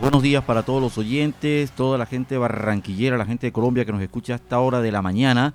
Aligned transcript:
Buenos 0.00 0.22
días 0.22 0.44
para 0.44 0.62
todos 0.62 0.82
los 0.82 0.98
oyentes, 0.98 1.70
toda 1.70 1.96
la 1.96 2.04
gente 2.04 2.36
barranquillera, 2.36 3.16
la 3.16 3.24
gente 3.24 3.46
de 3.46 3.52
Colombia 3.52 3.84
que 3.84 3.92
nos 3.92 4.02
escucha 4.02 4.34
a 4.34 4.36
esta 4.36 4.60
hora 4.60 4.80
de 4.80 4.92
la 4.92 5.00
mañana. 5.00 5.54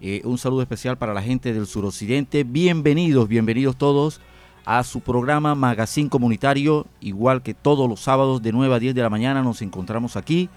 Eh, 0.00 0.20
un 0.24 0.36
saludo 0.36 0.60
especial 0.60 0.98
para 0.98 1.14
la 1.14 1.22
gente 1.22 1.54
del 1.54 1.66
suroccidente. 1.66 2.44
Bienvenidos, 2.44 3.28
bienvenidos 3.28 3.76
todos 3.76 4.20
a 4.66 4.84
su 4.84 5.00
programa 5.00 5.54
Magazine 5.54 6.10
Comunitario. 6.10 6.86
Igual 7.00 7.42
que 7.42 7.54
todos 7.54 7.88
los 7.88 8.00
sábados 8.00 8.42
de 8.42 8.52
9 8.52 8.74
a 8.74 8.78
10 8.78 8.94
de 8.94 9.02
la 9.02 9.10
mañana 9.10 9.42
nos 9.42 9.62
encontramos 9.62 10.16
aquí 10.16 10.50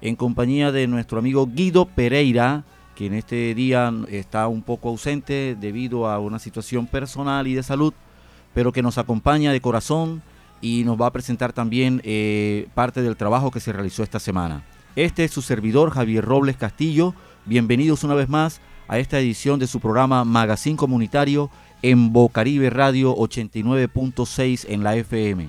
en 0.00 0.14
compañía 0.14 0.70
de 0.70 0.86
nuestro 0.86 1.18
amigo 1.18 1.48
Guido 1.52 1.86
Pereira, 1.86 2.64
que 2.94 3.06
en 3.06 3.14
este 3.14 3.52
día 3.54 3.92
está 4.08 4.46
un 4.46 4.62
poco 4.62 4.90
ausente 4.90 5.56
debido 5.58 6.08
a 6.08 6.20
una 6.20 6.38
situación 6.38 6.86
personal 6.86 7.48
y 7.48 7.54
de 7.54 7.64
salud, 7.64 7.92
pero 8.54 8.72
que 8.72 8.82
nos 8.82 8.96
acompaña 8.96 9.50
de 9.50 9.60
corazón 9.60 10.22
y 10.60 10.84
nos 10.84 11.00
va 11.00 11.06
a 11.06 11.12
presentar 11.12 11.52
también 11.52 12.00
eh, 12.04 12.68
parte 12.74 13.02
del 13.02 13.16
trabajo 13.16 13.50
que 13.50 13.60
se 13.60 13.72
realizó 13.72 14.02
esta 14.02 14.20
semana. 14.20 14.62
Este 14.96 15.24
es 15.24 15.30
su 15.30 15.42
servidor 15.42 15.90
Javier 15.90 16.24
Robles 16.24 16.56
Castillo. 16.56 17.14
Bienvenidos 17.46 18.04
una 18.04 18.14
vez 18.14 18.28
más 18.28 18.60
a 18.88 18.98
esta 18.98 19.18
edición 19.18 19.58
de 19.58 19.66
su 19.66 19.80
programa 19.80 20.24
Magazine 20.24 20.76
Comunitario 20.76 21.50
en 21.80 22.12
Bocaribe 22.12 22.70
Radio 22.70 23.16
89.6 23.16 24.66
en 24.68 24.82
la 24.82 24.96
FM. 24.96 25.48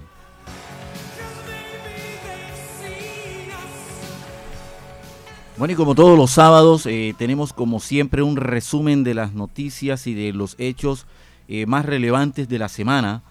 Bueno, 5.57 5.73
y 5.73 5.75
como 5.75 5.93
todos 5.93 6.17
los 6.17 6.31
sábados, 6.31 6.85
eh, 6.85 7.13
tenemos 7.17 7.53
como 7.53 7.79
siempre 7.79 8.23
un 8.23 8.35
resumen 8.35 9.03
de 9.03 9.13
las 9.13 9.33
noticias 9.33 10.07
y 10.07 10.13
de 10.13 10.33
los 10.33 10.55
hechos 10.57 11.05
eh, 11.47 11.65
más 11.65 11.85
relevantes 11.85 12.47
de 12.47 12.57
la 12.57 12.69
semana 12.69 13.21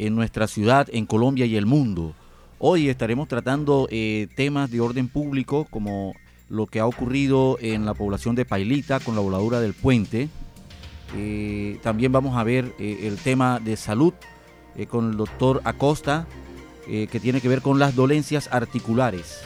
en 0.00 0.14
nuestra 0.14 0.48
ciudad, 0.48 0.88
en 0.92 1.04
Colombia 1.04 1.44
y 1.44 1.56
el 1.56 1.66
mundo. 1.66 2.14
Hoy 2.58 2.88
estaremos 2.88 3.28
tratando 3.28 3.86
eh, 3.90 4.28
temas 4.34 4.70
de 4.70 4.80
orden 4.80 5.08
público 5.08 5.66
como 5.70 6.14
lo 6.48 6.66
que 6.66 6.80
ha 6.80 6.86
ocurrido 6.86 7.58
en 7.60 7.84
la 7.84 7.92
población 7.92 8.34
de 8.34 8.46
Pailita 8.46 9.00
con 9.00 9.14
la 9.14 9.20
voladura 9.20 9.60
del 9.60 9.74
puente. 9.74 10.30
Eh, 11.16 11.78
también 11.82 12.12
vamos 12.12 12.36
a 12.38 12.44
ver 12.44 12.72
eh, 12.78 13.00
el 13.02 13.18
tema 13.18 13.60
de 13.60 13.76
salud 13.76 14.14
con 14.88 15.10
el 15.10 15.16
doctor 15.18 15.60
Acosta, 15.64 16.26
que 16.86 17.20
tiene 17.20 17.42
que 17.42 17.48
ver 17.48 17.60
con 17.60 17.78
las 17.78 17.94
dolencias 17.94 18.48
articulares. 18.50 19.42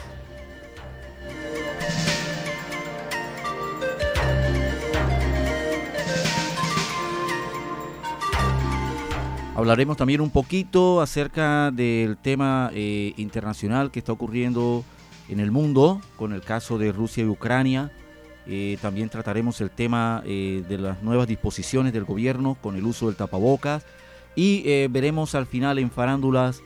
Hablaremos 9.55 9.95
también 9.95 10.19
un 10.19 10.31
poquito 10.31 10.99
acerca 10.99 11.71
del 11.71 12.17
tema 12.17 12.69
eh, 12.73 13.13
internacional 13.15 13.89
que 13.89 13.99
está 13.99 14.11
ocurriendo 14.11 14.83
en 15.29 15.39
el 15.39 15.49
mundo 15.49 16.01
con 16.17 16.33
el 16.33 16.41
caso 16.41 16.77
de 16.77 16.91
Rusia 16.91 17.23
y 17.23 17.27
Ucrania. 17.27 17.89
Eh, 18.47 18.77
también 18.81 19.07
trataremos 19.07 19.61
el 19.61 19.69
tema 19.69 20.21
eh, 20.25 20.61
de 20.67 20.77
las 20.77 21.01
nuevas 21.03 21.29
disposiciones 21.29 21.93
del 21.93 22.03
gobierno 22.03 22.57
con 22.61 22.75
el 22.75 22.83
uso 22.83 23.05
del 23.05 23.15
tapabocas. 23.15 23.85
Y 24.35 24.87
veremos 24.89 25.33
al 25.33 25.45
final 25.45 25.79
en 25.79 25.89
farándulas 25.89 26.61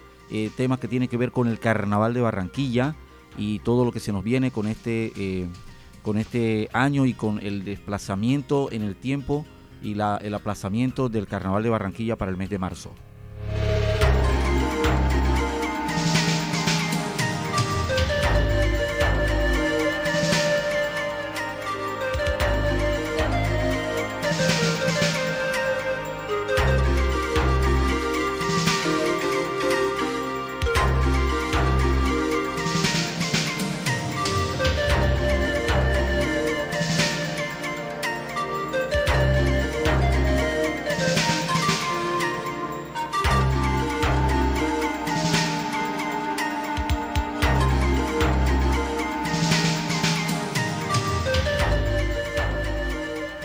temas 0.58 0.80
que 0.80 0.88
tienen 0.88 1.08
que 1.08 1.17
ver 1.17 1.32
con 1.32 1.48
el 1.48 1.60
carnaval 1.60 2.16
de 2.16 2.22
Barranquilla 2.22 2.95
y 3.38 3.60
todo 3.60 3.86
lo 3.86 3.92
que 3.92 4.00
se 4.00 4.12
nos 4.12 4.23
viene 4.23 4.50
con 4.50 4.66
este, 4.67 5.48
con 6.02 6.17
este 6.17 6.67
año 6.73 7.06
y 7.06 7.14
con 7.14 7.38
el 7.45 7.64
desplazamiento 7.64 8.72
en 8.72 8.82
el 8.82 8.95
tiempo 8.95 9.45
y 9.82 9.94
el 9.94 10.34
aplazamiento 10.34 11.10
del 11.10 11.28
Carnaval 11.28 11.64
de 11.64 11.70
Barranquilla 11.70 12.16
para 12.16 12.32
el 12.32 12.38
mes 12.38 12.50
de 12.50 12.60
marzo. 12.60 12.92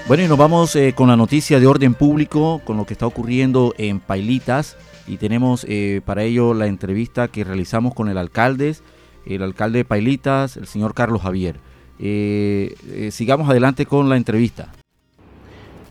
Bueno, 0.07 0.23
y 0.23 0.29
nos 0.29 0.37
vamos 0.37 0.77
eh, 0.77 0.93
con 0.95 1.09
la 1.09 1.17
noticia 1.17 1.59
de 1.59 1.67
orden 1.67 1.95
público, 1.95 2.61
con 2.67 2.77
lo 2.77 2.85
que 2.85 2.93
está 2.93 3.07
ocurriendo 3.07 3.73
en 3.79 4.01
Pailitas. 4.01 4.77
Y 5.07 5.17
tenemos 5.17 5.65
eh, 5.67 6.03
para 6.05 6.25
ello 6.25 6.53
la 6.53 6.67
entrevista 6.67 7.29
que 7.29 7.43
realizamos 7.43 7.95
con 7.95 8.11
el 8.11 8.19
alcalde, 8.19 8.77
el 9.25 9.43
alcalde 9.43 9.79
de 9.79 9.85
Pailitas, 9.87 10.59
el 10.59 10.67
señor 10.67 10.93
Carlos 10.93 11.23
Javier. 11.23 11.57
Eh, 11.99 13.09
sigamos 13.13 13.49
adelante 13.49 13.87
con 13.87 14.11
la 14.11 14.19
entrevista. 14.19 14.73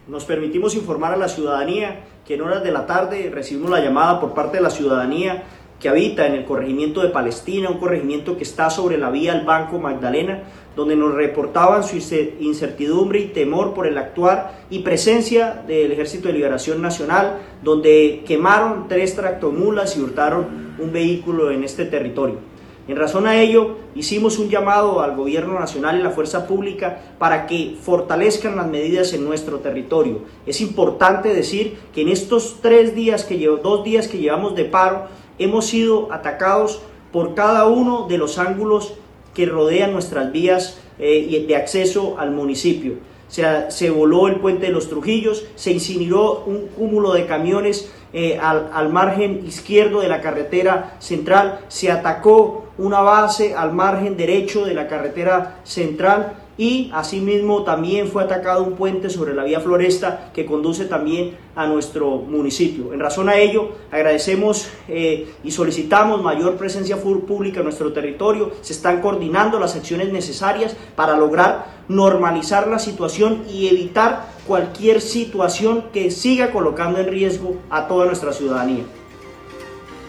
Nos 0.08 0.26
permitimos 0.26 0.76
informar 0.76 1.14
a 1.14 1.18
la 1.18 1.28
ciudadanía 1.28 2.04
que 2.24 2.36
en 2.36 2.42
horas 2.42 2.64
de 2.64 2.72
la 2.72 2.86
tarde 2.86 3.32
recibimos 3.34 3.72
la 3.72 3.80
llamada 3.80 4.20
por 4.20 4.36
parte 4.36 4.58
de 4.58 4.64
la 4.64 4.70
ciudadanía 4.70 5.44
que 5.84 5.90
habita 5.90 6.26
en 6.26 6.36
el 6.36 6.46
corregimiento 6.46 7.02
de 7.02 7.10
Palestina, 7.10 7.70
un 7.70 7.78
corregimiento 7.78 8.38
que 8.38 8.44
está 8.44 8.70
sobre 8.70 8.98
la 8.98 9.10
vía 9.10 9.34
al 9.34 9.44
Banco 9.44 9.80
Magdalena, 9.80 10.44
donde 10.78 10.96
nos 10.96 11.14
reportaban 11.14 11.84
su 11.84 11.98
incertidumbre 12.40 13.20
y 13.20 13.28
temor 13.28 13.74
por 13.74 13.86
el 13.86 13.98
actuar 13.98 14.62
y 14.70 14.80
presencia 14.80 15.62
del 15.68 15.92
Ejército 15.92 16.30
de 16.30 16.36
Liberación 16.36 16.82
Nacional, 16.82 17.40
donde 17.62 18.24
quemaron 18.26 18.88
tres 18.88 19.14
tractomulas 19.14 19.98
y 19.98 20.02
hurtaron 20.02 20.74
un 20.80 20.94
vehículo 20.94 21.52
en 21.52 21.66
este 21.66 21.84
territorio. 21.84 22.54
En 22.86 22.98
razón 22.98 23.28
a 23.28 23.40
ello, 23.40 23.78
hicimos 23.96 24.40
un 24.40 24.50
llamado 24.50 25.02
al 25.02 25.16
gobierno 25.16 25.58
nacional 25.58 25.98
y 25.98 26.04
la 26.04 26.10
fuerza 26.10 26.48
pública 26.48 27.00
para 27.18 27.46
que 27.46 27.78
fortalezcan 27.82 28.58
las 28.58 28.68
medidas 28.68 29.14
en 29.14 29.24
nuestro 29.24 29.60
territorio. 29.60 30.20
Es 30.46 30.60
importante 30.60 31.34
decir 31.34 31.78
que 31.94 32.02
en 32.02 32.10
estos 32.10 32.58
tres 32.62 32.94
días 32.94 33.24
que 33.24 33.38
dos 33.38 33.86
días 33.86 34.10
que 34.10 34.18
llevamos 34.18 34.56
de 34.56 34.66
paro, 34.66 35.08
hemos 35.40 35.66
sido 35.66 36.12
atacados 36.12 36.82
por 37.12 37.36
cada 37.36 37.68
uno 37.68 38.08
de 38.08 38.18
los 38.18 38.38
ángulos 38.40 38.94
que 39.34 39.46
rodean 39.46 39.94
nuestras 39.94 40.32
vías 40.32 40.80
eh, 41.00 41.46
de 41.48 41.56
acceso 41.56 42.16
al 42.20 42.32
municipio. 42.32 42.96
Se, 43.28 43.72
se, 43.72 43.90
voló 43.90 44.28
el 44.28 44.36
puente 44.36 44.68
de 44.68 44.72
los 44.72 44.90
Trujillos, 44.90 45.46
se 45.56 45.72
incineró 45.72 46.44
un 46.46 46.68
cúmulo 46.68 47.14
de 47.14 47.26
camiones 47.26 47.92
eh, 48.14 48.38
al, 48.40 48.70
al 48.74 48.90
margen 48.90 49.44
izquierdo 49.48 50.02
de 50.02 50.08
la 50.08 50.22
carretera 50.22 50.98
central, 51.00 51.62
se 51.68 51.92
atacó 51.92 52.66
una 52.78 53.02
base 53.02 53.56
al 53.56 53.74
margen 53.74 54.18
derecho 54.18 54.66
de 54.66 54.76
la 54.76 54.88
carretera 54.88 55.60
central 55.64 56.43
y 56.58 56.92
asimismo 56.94 57.64
también 57.64 58.08
fue 58.08 58.24
atacado 58.24 58.64
un 58.64 58.74
puente 58.74 59.10
sobre 59.10 59.34
la 59.34 59.44
vía 59.44 59.60
Floresta 59.60 60.32
que 60.34 60.46
conduce 60.46 60.86
también 60.86 61.36
a 61.56 61.66
nuestro 61.66 62.18
municipio. 62.18 62.94
En 62.94 63.00
razón 63.00 63.30
a 63.30 63.38
ello, 63.38 63.70
agradecemos 63.92 64.70
eh, 64.88 65.34
y 65.44 65.52
solicitamos 65.52 66.22
mayor 66.22 66.56
presencia 66.58 66.98
pública 67.02 67.60
en 67.60 67.66
nuestro 67.66 67.92
territorio. 67.92 68.52
Se 68.62 68.74
están 68.74 69.02
coordinando 69.02 69.60
las 69.60 69.76
acciones 69.76 70.12
necesarias 70.12 70.76
para 70.96 71.18
lograr 71.18 71.84
normalizar 71.88 72.68
la 72.68 72.80
situación 72.80 73.44
y 73.50 73.68
evitar 73.68 74.28
cualquier 74.48 75.02
situación 75.02 75.86
que 75.92 76.12
siga 76.12 76.52
colocando 76.52 77.00
en 77.00 77.08
riesgo 77.08 77.58
a 77.70 77.88
toda 77.88 78.06
nuestra 78.06 78.32
ciudadanía. 78.32 78.84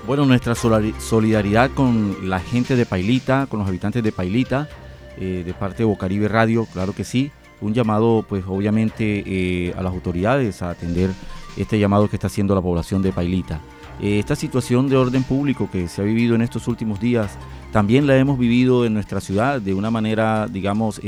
Bueno, 0.07 0.27
nuestra 0.27 0.55
solidaridad 0.55 1.71
con 1.71 2.29
la 2.29 2.39
gente 2.39 2.77
de 2.77 2.85
Pailita, 2.85 3.47
con 3.49 3.61
los 3.61 3.69
habitantes 3.69 4.03
de 4.03 4.13
Pailita, 4.13 4.69
eh, 5.19 5.43
de 5.45 5.55
parte 5.55 5.79
de 5.79 5.85
Bocaribe 5.85 6.29
Radio, 6.29 6.67
claro 6.73 6.93
que 6.93 7.05
sí. 7.05 7.31
Un 7.61 7.75
llamado, 7.75 8.25
pues 8.29 8.45
obviamente, 8.47 9.23
eh, 9.27 9.75
a 9.77 9.83
las 9.83 9.93
autoridades 9.93 10.61
a 10.63 10.71
atender 10.71 11.11
este 11.57 11.79
llamado 11.79 12.09
que 12.09 12.17
está 12.17 12.27
haciendo 12.27 12.55
la 12.55 12.61
población 12.61 13.03
de 13.03 13.13
Pailita. 13.13 13.61
Eh, 14.01 14.19
esta 14.19 14.35
situación 14.35 14.89
de 14.89 14.97
orden 14.97 15.23
público 15.23 15.69
que 15.71 15.89
se 15.89 16.03
ha 16.03 16.05
vivido 16.05 16.35
en 16.35 16.43
estos 16.43 16.67
últimos 16.67 17.01
días, 17.01 17.39
también 17.73 18.07
la 18.07 18.17
hemos 18.17 18.39
vivido 18.39 18.85
en 18.85 18.95
nuestra 18.95 19.21
ciudad 19.21 19.61
de 19.61 19.73
una 19.73 19.91
manera, 19.91 20.49
digamos, 20.49 21.01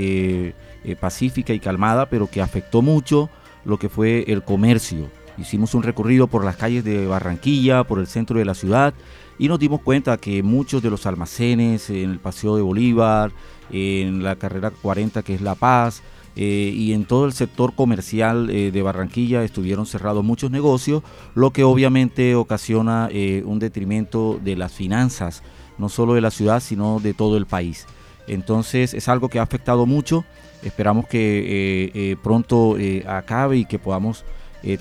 pacífica 1.01 1.53
y 1.53 1.61
calmada, 1.61 2.09
pero 2.09 2.29
que 2.29 2.41
afectó 2.41 2.83
mucho 2.83 3.29
lo 3.65 3.79
que 3.79 3.89
fue 3.89 4.25
el 4.29 4.43
comercio. 4.43 5.09
Hicimos 5.39 5.75
un 5.75 5.83
recorrido 5.83 6.29
por 6.29 6.45
las 6.45 6.57
calles 6.57 6.83
de 6.83 7.07
Barranquilla, 7.07 7.85
por 7.85 7.99
el 7.99 8.07
centro 8.07 8.39
de 8.39 8.45
la 8.45 8.55
ciudad, 8.55 8.95
y 9.39 9.49
nos 9.49 9.59
dimos 9.59 9.83
cuenta 9.83 10.17
que 10.17 10.43
muchos 10.43 10.83
de 10.83 10.89
los 10.89 11.05
almacenes 11.05 11.91
en 11.91 12.11
el 12.11 12.19
Paseo 12.19 12.57
de 12.57 12.63
Bolívar, 12.63 13.33
en 13.71 14.23
la 14.23 14.37
carrera 14.37 14.71
40 14.71 15.23
que 15.23 15.35
es 15.35 15.41
La 15.41 15.55
Paz, 15.55 16.03
eh, 16.39 16.71
y 16.75 16.93
en 16.93 17.07
todo 17.07 17.25
el 17.25 17.33
sector 17.33 17.75
comercial 17.75 18.51
eh, 18.51 18.71
de 18.71 18.83
Barranquilla 18.83 19.43
estuvieron 19.43 19.87
cerrados 19.87 20.23
muchos 20.23 20.51
negocios, 20.51 21.03
lo 21.35 21.51
que 21.51 21.65
obviamente 21.65 22.35
ocasiona 22.35 23.09
eh, 23.11 23.43
un 23.47 23.59
detrimento 23.59 24.39
de 24.45 24.55
las 24.55 24.71
finanzas, 24.73 25.43
no 25.79 25.89
solo 25.89 26.13
de 26.13 26.21
la 26.21 26.31
ciudad, 26.31 26.61
sino 26.61 27.01
de 27.01 27.15
todo 27.15 27.39
el 27.39 27.47
país. 27.47 27.87
Entonces 28.27 28.93
es 28.93 29.09
algo 29.09 29.31
que 29.31 29.39
ha 29.39 29.43
afectado 29.43 29.87
mucho, 29.87 30.27
esperamos 30.63 31.07
que 31.07 32.19
pronto 32.23 32.77
acabe 33.07 33.59
y 33.59 33.65
que 33.67 33.79
podamos 33.79 34.25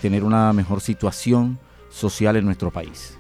tener 0.02 0.24
una 0.24 0.52
mejor 0.52 0.82
situación 0.82 1.60
social 1.92 2.38
en 2.38 2.46
nuestro 2.46 2.72
país. 2.72 3.20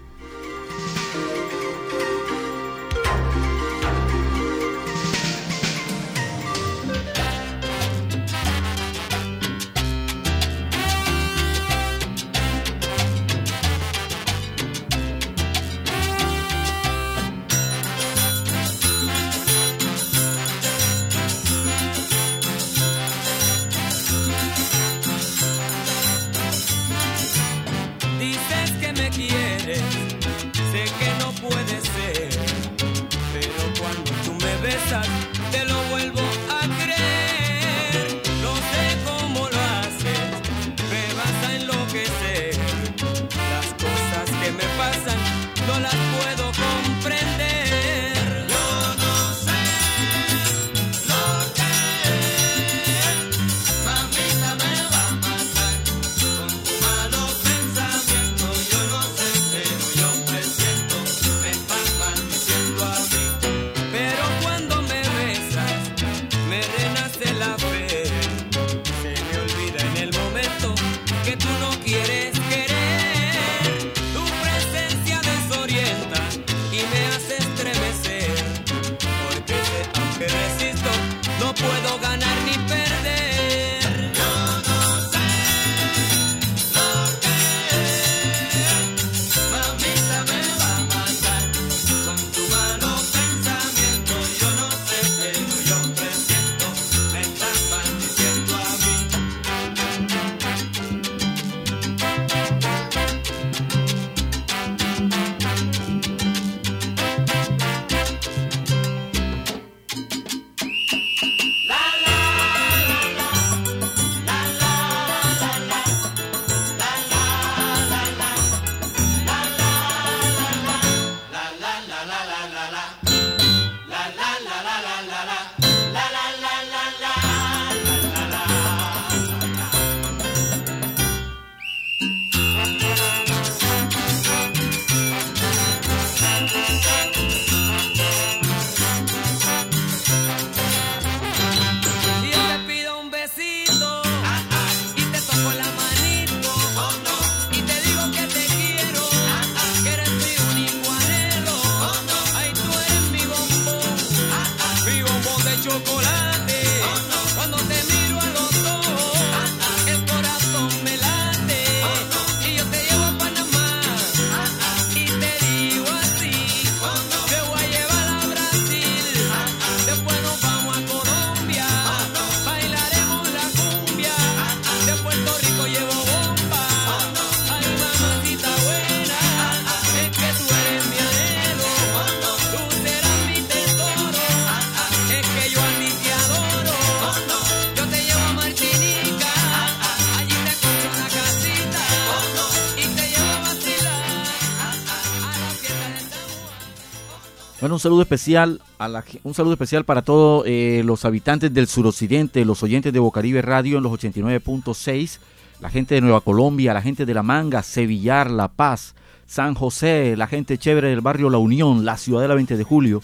Bueno, 197.61 197.75
un 197.75 197.79
saludo 197.79 198.01
especial 198.01 198.61
a 198.79 199.03
un 199.23 199.33
saludo 199.33 199.53
especial 199.53 199.85
para 199.85 200.01
todos 200.01 200.43
eh, 200.45 200.81
los 200.83 201.05
habitantes 201.05 201.53
del 201.53 201.67
suroccidente, 201.67 202.43
los 202.43 202.61
oyentes 202.63 202.91
de 202.91 202.99
Bocaribe 202.99 203.41
Radio 203.41 203.77
en 203.77 203.83
los 203.83 203.93
89.6, 203.93 205.19
la 205.61 205.69
gente 205.69 205.95
de 205.95 206.01
Nueva 206.01 206.19
Colombia, 206.19 206.73
la 206.73 206.81
gente 206.81 207.05
de 207.05 207.13
La 207.13 207.23
Manga, 207.23 207.63
Sevillar, 207.63 208.29
La 208.29 208.49
Paz, 208.49 208.93
San 209.25 209.55
José, 209.55 210.15
la 210.17 210.27
gente 210.27 210.57
chévere 210.57 210.89
del 210.89 210.99
barrio 210.99 211.29
La 211.29 211.37
Unión, 211.37 211.85
la 211.85 211.97
ciudad 211.97 212.21
de 212.21 212.27
la 212.27 212.35
20 212.35 212.57
de 212.57 212.63
julio. 212.65 213.01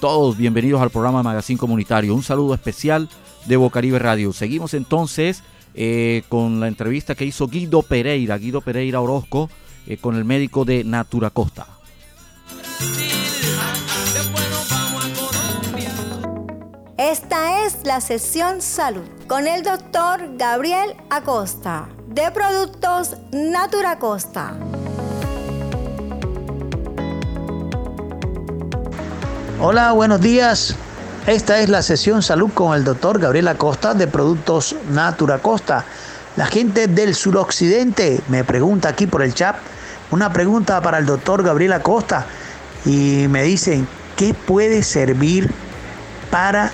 Todos 0.00 0.36
bienvenidos 0.36 0.82
al 0.82 0.90
programa 0.90 1.22
Magazine 1.22 1.58
Comunitario. 1.58 2.14
Un 2.14 2.22
saludo 2.22 2.52
especial 2.52 3.08
de 3.46 3.56
Bocaribe 3.56 3.98
Radio. 3.98 4.34
Seguimos 4.34 4.74
entonces 4.74 5.42
eh, 5.74 6.24
con 6.28 6.60
la 6.60 6.68
entrevista 6.68 7.14
que 7.14 7.24
hizo 7.24 7.48
Guido 7.48 7.82
Pereira, 7.82 8.36
Guido 8.36 8.60
Pereira 8.60 9.00
Orozco, 9.00 9.48
eh, 9.86 9.96
con 9.96 10.14
el 10.16 10.26
médico 10.26 10.66
de 10.66 10.84
Natura 10.84 11.30
Costa. 11.30 11.66
Esta 17.04 17.66
es 17.66 17.84
la 17.84 18.00
sesión 18.00 18.62
salud 18.62 19.04
con 19.26 19.46
el 19.46 19.62
doctor 19.62 20.38
Gabriel 20.38 20.96
Acosta 21.10 21.86
de 22.08 22.30
Productos 22.30 23.18
Natura 23.30 23.98
Costa. 23.98 24.54
Hola, 29.60 29.92
buenos 29.92 30.22
días. 30.22 30.76
Esta 31.26 31.58
es 31.58 31.68
la 31.68 31.82
sesión 31.82 32.22
salud 32.22 32.50
con 32.54 32.74
el 32.74 32.84
doctor 32.84 33.18
Gabriel 33.18 33.48
Acosta 33.48 33.92
de 33.92 34.06
Productos 34.06 34.74
Natura 34.88 35.40
Costa. 35.40 35.84
La 36.36 36.46
gente 36.46 36.86
del 36.86 37.14
suroccidente 37.14 38.22
me 38.28 38.44
pregunta 38.44 38.88
aquí 38.88 39.06
por 39.06 39.20
el 39.20 39.34
chat 39.34 39.56
una 40.10 40.32
pregunta 40.32 40.80
para 40.80 40.96
el 40.96 41.04
doctor 41.04 41.42
Gabriel 41.42 41.74
Acosta 41.74 42.24
y 42.86 43.26
me 43.28 43.42
dicen, 43.42 43.86
¿qué 44.16 44.32
puede 44.32 44.82
servir 44.82 45.52
para 46.30 46.72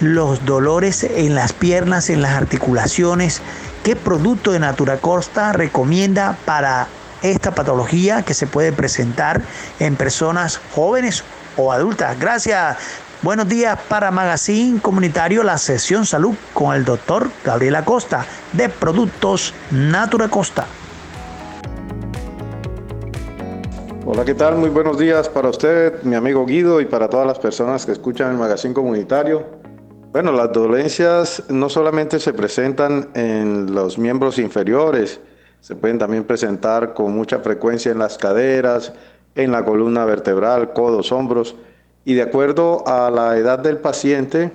los 0.00 0.44
dolores 0.44 1.04
en 1.04 1.34
las 1.34 1.52
piernas, 1.52 2.10
en 2.10 2.22
las 2.22 2.32
articulaciones. 2.32 3.40
¿Qué 3.82 3.96
producto 3.96 4.52
de 4.52 4.58
Natura 4.58 4.98
Costa 4.98 5.52
recomienda 5.52 6.36
para 6.44 6.88
esta 7.22 7.54
patología 7.54 8.22
que 8.22 8.34
se 8.34 8.46
puede 8.46 8.72
presentar 8.72 9.42
en 9.78 9.96
personas 9.96 10.60
jóvenes 10.74 11.24
o 11.56 11.72
adultas? 11.72 12.18
Gracias, 12.18 12.76
Buenos 13.22 13.48
días 13.48 13.78
para 13.88 14.10
Magazine 14.10 14.78
Comunitario, 14.78 15.42
la 15.42 15.56
sesión 15.56 16.04
salud 16.04 16.34
con 16.52 16.76
el 16.76 16.84
doctor 16.84 17.30
Gabriel 17.42 17.74
Acosta 17.76 18.26
de 18.52 18.68
Productos 18.68 19.54
Natura 19.70 20.28
Costa. 20.28 20.66
Hola, 24.04 24.24
¿qué 24.24 24.34
tal? 24.34 24.56
Muy 24.56 24.68
buenos 24.68 24.98
días 24.98 25.30
para 25.30 25.48
usted, 25.48 26.02
mi 26.02 26.14
amigo 26.14 26.44
Guido, 26.44 26.80
y 26.80 26.84
para 26.84 27.08
todas 27.08 27.26
las 27.26 27.38
personas 27.38 27.86
que 27.86 27.92
escuchan 27.92 28.30
el 28.30 28.36
Magazine 28.36 28.74
Comunitario. 28.74 29.65
Bueno, 30.16 30.32
las 30.32 30.50
dolencias 30.50 31.42
no 31.50 31.68
solamente 31.68 32.18
se 32.18 32.32
presentan 32.32 33.10
en 33.12 33.74
los 33.74 33.98
miembros 33.98 34.38
inferiores, 34.38 35.20
se 35.60 35.76
pueden 35.76 35.98
también 35.98 36.24
presentar 36.24 36.94
con 36.94 37.12
mucha 37.14 37.40
frecuencia 37.40 37.92
en 37.92 37.98
las 37.98 38.16
caderas, 38.16 38.94
en 39.34 39.52
la 39.52 39.62
columna 39.62 40.06
vertebral, 40.06 40.72
codos, 40.72 41.12
hombros 41.12 41.54
y 42.06 42.14
de 42.14 42.22
acuerdo 42.22 42.82
a 42.88 43.10
la 43.10 43.36
edad 43.36 43.58
del 43.58 43.76
paciente 43.76 44.52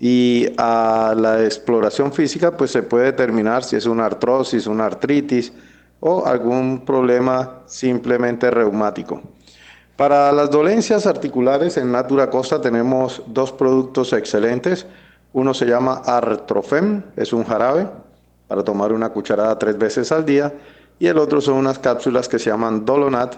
y 0.00 0.48
a 0.56 1.14
la 1.14 1.44
exploración 1.44 2.10
física, 2.10 2.56
pues 2.56 2.70
se 2.70 2.82
puede 2.82 3.04
determinar 3.04 3.62
si 3.62 3.76
es 3.76 3.84
una 3.84 4.06
artrosis, 4.06 4.66
una 4.66 4.86
artritis 4.86 5.52
o 6.00 6.24
algún 6.24 6.82
problema 6.86 7.60
simplemente 7.66 8.50
reumático. 8.50 9.20
Para 9.96 10.32
las 10.32 10.50
dolencias 10.50 11.06
articulares 11.06 11.76
en 11.76 11.92
Natura 11.92 12.28
Costa 12.28 12.60
tenemos 12.60 13.22
dos 13.26 13.52
productos 13.52 14.12
excelentes. 14.12 14.86
Uno 15.32 15.54
se 15.54 15.66
llama 15.66 16.02
Artrofem, 16.04 17.02
es 17.14 17.32
un 17.32 17.44
jarabe 17.44 17.86
para 18.48 18.64
tomar 18.64 18.92
una 18.92 19.10
cucharada 19.10 19.56
tres 19.56 19.78
veces 19.78 20.10
al 20.10 20.24
día, 20.24 20.52
y 20.98 21.06
el 21.06 21.18
otro 21.18 21.40
son 21.40 21.54
unas 21.54 21.78
cápsulas 21.78 22.28
que 22.28 22.40
se 22.40 22.50
llaman 22.50 22.84
Dolonat, 22.84 23.36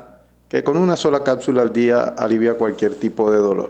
que 0.48 0.64
con 0.64 0.78
una 0.78 0.96
sola 0.96 1.22
cápsula 1.22 1.60
al 1.60 1.72
día 1.75 2.14
alivia 2.16 2.54
cualquier 2.54 2.94
tipo 2.94 3.30
de 3.30 3.38
dolor. 3.38 3.68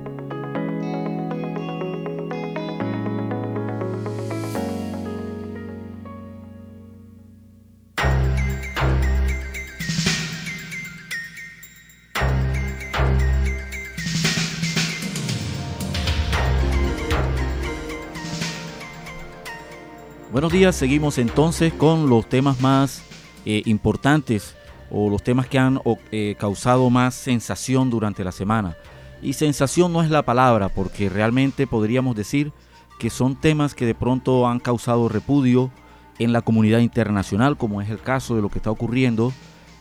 Días, 20.54 20.76
seguimos 20.76 21.18
entonces 21.18 21.74
con 21.74 22.12
los 22.12 22.30
temas 22.30 22.62
más 22.62 23.04
eh, 23.44 23.64
importantes 23.66 24.56
o 24.92 25.10
los 25.10 25.24
temas 25.24 25.48
que 25.48 25.58
han 25.58 25.82
eh, 26.12 26.36
causado 26.38 26.92
más 26.92 27.16
sensación 27.16 27.90
durante 27.90 28.24
la 28.24 28.32
semana. 28.32 28.78
Y 29.24 29.34
sensación 29.34 29.92
no 29.92 30.04
es 30.04 30.12
la 30.12 30.22
palabra 30.22 30.70
porque 30.70 31.10
realmente 31.10 31.66
podríamos 31.66 32.16
decir 32.16 32.52
que 33.00 33.10
son 33.10 33.36
temas 33.36 33.74
que 33.74 33.88
de 33.88 33.96
pronto 33.96 34.48
han 34.48 34.60
causado 34.60 35.10
repudio 35.10 35.72
en 36.20 36.34
la 36.34 36.44
comunidad 36.44 36.80
internacional, 36.80 37.58
como 37.58 37.82
es 37.82 37.90
el 37.90 38.00
caso 38.00 38.36
de 38.36 38.44
lo 38.44 38.50
que 38.50 38.60
está 38.60 38.70
ocurriendo 38.70 39.34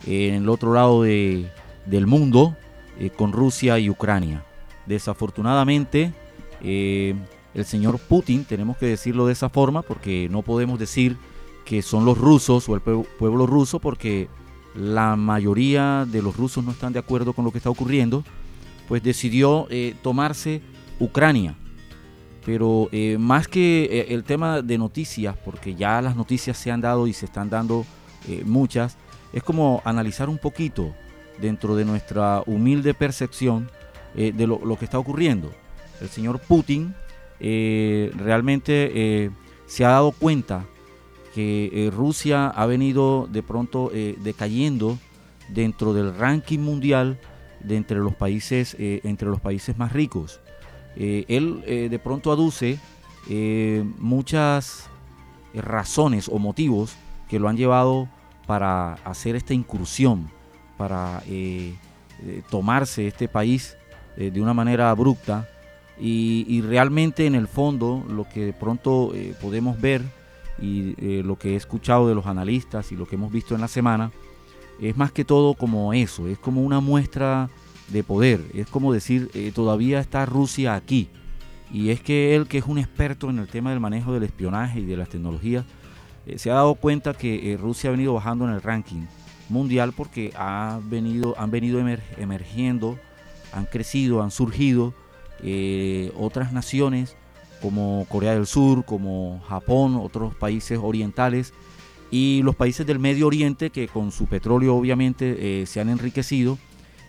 en 0.07 0.33
el 0.33 0.49
otro 0.49 0.73
lado 0.73 1.03
del 1.03 2.07
mundo 2.07 2.57
eh, 2.99 3.11
con 3.11 3.31
Rusia 3.31 3.77
y 3.77 3.91
Ucrania. 3.91 4.43
Desafortunadamente, 4.87 6.13
el 7.53 7.65
señor 7.65 7.99
Putin, 7.99 8.45
tenemos 8.45 8.77
que 8.77 8.87
decirlo 8.87 9.27
de 9.27 9.33
esa 9.33 9.49
forma, 9.49 9.81
porque 9.81 10.27
no 10.29 10.41
podemos 10.41 10.79
decir 10.79 11.17
que 11.65 11.81
son 11.81 12.05
los 12.05 12.17
rusos 12.17 12.67
o 12.67 12.75
el 12.75 12.81
pueblo 12.81 13.45
ruso, 13.45 13.79
porque 13.79 14.27
la 14.75 15.15
mayoría 15.15 16.05
de 16.09 16.21
los 16.21 16.35
rusos 16.35 16.63
no 16.63 16.71
están 16.71 16.93
de 16.93 16.99
acuerdo 16.99 17.33
con 17.33 17.45
lo 17.45 17.51
que 17.51 17.59
está 17.59 17.69
ocurriendo, 17.69 18.23
pues 18.87 19.03
decidió 19.03 19.67
eh, 19.69 19.95
tomarse 20.01 20.61
Ucrania. 20.99 21.55
Pero 22.45 22.89
eh, 22.91 23.17
más 23.19 23.47
que 23.47 23.85
eh, 23.85 24.13
el 24.13 24.23
tema 24.23 24.61
de 24.61 24.77
noticias, 24.77 25.37
porque 25.45 25.75
ya 25.75 26.01
las 26.01 26.15
noticias 26.15 26.57
se 26.57 26.71
han 26.71 26.81
dado 26.81 27.07
y 27.07 27.13
se 27.13 27.25
están 27.25 27.49
dando 27.49 27.85
muchas, 28.45 28.97
es 29.33 29.43
como 29.43 29.81
analizar 29.83 30.29
un 30.29 30.37
poquito 30.37 30.95
dentro 31.41 31.75
de 31.75 31.83
nuestra 31.83 32.41
humilde 32.45 32.93
percepción 32.93 33.69
de 34.15 34.47
lo 34.47 34.77
que 34.77 34.85
está 34.85 34.97
ocurriendo. 34.97 35.51
El 35.99 36.07
señor 36.07 36.39
Putin 36.39 36.95
eh, 37.45 38.09
realmente 38.15 38.91
eh, 38.95 39.29
se 39.65 39.83
ha 39.83 39.89
dado 39.89 40.13
cuenta 40.13 40.65
que 41.35 41.69
eh, 41.73 41.91
Rusia 41.91 42.47
ha 42.47 42.65
venido 42.65 43.27
de 43.29 43.43
pronto 43.43 43.91
decayendo 44.19 44.97
dentro 45.49 45.93
del 45.93 46.15
ranking 46.15 46.59
mundial 46.59 47.19
de 47.59 47.75
entre 47.75 47.97
los 47.97 48.15
países, 48.15 48.77
entre 48.79 49.27
los 49.27 49.41
países 49.41 49.77
más 49.77 49.91
ricos. 49.91 50.39
él 50.95 51.63
de 51.89 51.99
pronto 51.99 52.31
aduce 52.31 52.79
muchas 53.99 54.89
razones 55.53 56.29
o 56.29 56.39
motivos 56.39 56.95
que 57.27 57.39
lo 57.39 57.49
han 57.49 57.57
llevado 57.57 58.07
para 58.45 58.93
hacer 59.05 59.35
esta 59.35 59.53
incursión, 59.53 60.29
para 60.77 61.23
tomarse 62.49 63.07
este 63.07 63.27
país 63.27 63.75
de 64.15 64.39
una 64.39 64.53
manera 64.53 64.91
abrupta 64.91 65.49
y, 65.99 66.61
realmente 66.61 67.25
en 67.25 67.35
el 67.35 67.47
fondo 67.47 68.03
lo 68.09 68.27
que 68.27 68.45
de 68.45 68.53
pronto 68.53 69.11
eh, 69.13 69.35
podemos 69.41 69.79
ver 69.79 70.01
y 70.59 70.95
eh, 70.97 71.21
lo 71.23 71.37
que 71.37 71.53
he 71.53 71.55
escuchado 71.55 72.07
de 72.07 72.15
los 72.15 72.25
analistas 72.25 72.91
y 72.91 72.95
lo 72.95 73.05
que 73.05 73.15
hemos 73.15 73.31
visto 73.31 73.55
en 73.55 73.61
la 73.61 73.67
semana 73.67 74.11
es 74.81 74.97
más 74.97 75.11
que 75.11 75.23
todo 75.23 75.53
como 75.53 75.93
eso, 75.93 76.27
es 76.27 76.37
como 76.39 76.61
una 76.63 76.79
muestra 76.79 77.49
de 77.89 78.03
poder, 78.03 78.41
es 78.53 78.67
como 78.67 78.91
decir, 78.91 79.29
eh, 79.33 79.51
todavía 79.53 79.99
está 79.99 80.25
Rusia 80.25 80.75
aquí. 80.75 81.09
Y 81.71 81.89
es 81.89 82.01
que 82.01 82.35
él, 82.35 82.47
que 82.47 82.59
es 82.59 82.65
un 82.65 82.77
experto 82.77 83.29
en 83.29 83.39
el 83.39 83.47
tema 83.47 83.71
del 83.71 83.79
manejo 83.79 84.13
del 84.13 84.23
espionaje 84.23 84.79
y 84.79 84.85
de 84.85 84.95
las 84.95 85.09
tecnologías, 85.09 85.65
se 86.35 86.51
ha 86.51 86.55
dado 86.55 86.75
cuenta 86.75 87.15
que 87.15 87.57
Rusia 87.59 87.89
ha 87.89 87.91
venido 87.91 88.13
bajando 88.13 88.45
en 88.45 88.53
el 88.53 88.61
ranking 88.61 89.05
mundial 89.49 89.91
porque 89.91 90.31
ha 90.35 90.79
venido, 90.83 91.35
han 91.39 91.49
venido 91.49 91.79
emergiendo, 91.79 92.99
han 93.51 93.65
crecido, 93.65 94.21
han 94.21 94.29
surgido 94.29 94.93
eh, 95.43 96.11
otras 96.17 96.53
naciones 96.53 97.15
como 97.61 98.05
Corea 98.09 98.33
del 98.33 98.45
Sur, 98.45 98.85
como 98.85 99.41
Japón, 99.47 99.99
otros 100.01 100.35
países 100.35 100.79
orientales 100.81 101.53
y 102.11 102.41
los 102.43 102.55
países 102.55 102.85
del 102.85 102.99
Medio 102.99 103.27
Oriente 103.27 103.69
que 103.69 103.87
con 103.87 104.11
su 104.11 104.25
petróleo 104.27 104.75
obviamente 104.75 105.61
eh, 105.61 105.65
se 105.65 105.79
han 105.79 105.89
enriquecido 105.89 106.57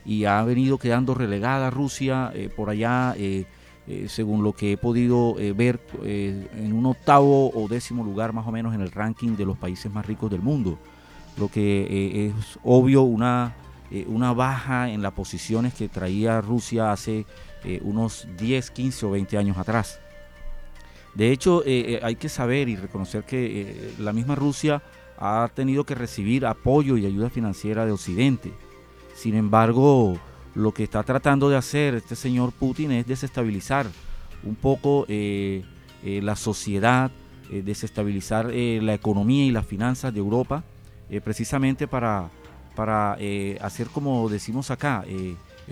y 0.04 0.24
ha 0.24 0.42
venido 0.44 0.78
quedando 0.78 1.14
relegada 1.14 1.70
Rusia 1.70 2.30
eh, 2.34 2.50
por 2.54 2.70
allá, 2.70 3.14
según 4.06 4.42
lo 4.42 4.52
que 4.52 4.72
he 4.72 4.76
podido 4.78 5.34
ver, 5.54 5.78
en 6.02 6.72
un 6.72 6.86
octavo 6.86 7.50
o 7.50 7.68
décimo 7.68 8.02
lugar 8.02 8.32
más 8.32 8.46
o 8.46 8.50
menos 8.50 8.74
en 8.74 8.80
el 8.80 8.90
ranking 8.90 9.36
de 9.36 9.44
los 9.44 9.58
países 9.58 9.92
más 9.92 10.06
ricos 10.06 10.30
del 10.30 10.40
mundo. 10.40 10.78
Lo 11.36 11.48
que 11.48 12.26
es 12.26 12.58
obvio 12.62 13.02
una, 13.02 13.54
una 14.06 14.32
baja 14.32 14.90
en 14.90 15.02
las 15.02 15.12
posiciones 15.12 15.74
que 15.74 15.88
traía 15.88 16.40
Rusia 16.40 16.90
hace 16.90 17.26
eh, 17.66 17.80
unos 17.82 18.28
10, 18.36 18.70
15 18.72 19.06
o 19.06 19.10
20 19.12 19.38
años 19.38 19.56
atrás. 19.56 19.98
De 21.14 21.32
hecho, 21.32 21.64
eh, 21.64 21.94
eh, 21.94 22.00
hay 22.02 22.16
que 22.16 22.28
saber 22.28 22.68
y 22.68 22.76
reconocer 22.76 23.24
que 23.24 23.94
la 23.98 24.12
misma 24.12 24.34
Rusia 24.34 24.82
ha 25.16 25.48
tenido 25.54 25.84
que 25.84 25.94
recibir 25.94 26.44
apoyo 26.44 26.98
y 26.98 27.06
ayuda 27.06 27.30
financiera 27.30 27.86
de 27.86 27.92
Occidente. 27.92 28.52
Sin 29.14 29.34
embargo, 29.34 30.18
lo 30.54 30.74
que 30.74 30.84
está 30.84 31.02
tratando 31.04 31.48
de 31.48 31.56
hacer 31.56 31.94
este 31.94 32.16
señor 32.16 32.52
Putin 32.52 32.92
es 32.92 33.06
desestabilizar 33.06 33.86
un 34.42 34.56
poco 34.56 35.06
la 35.08 36.36
sociedad, 36.36 37.10
desestabilizar 37.50 38.46
la 38.52 38.92
economía 38.92 39.46
y 39.46 39.52
las 39.52 39.64
finanzas 39.64 40.12
de 40.12 40.18
Europa, 40.18 40.64
precisamente 41.22 41.86
para, 41.86 42.28
para 42.74 43.16
hacer 43.60 43.88
como 43.88 44.28
decimos 44.28 44.70
acá, 44.70 45.04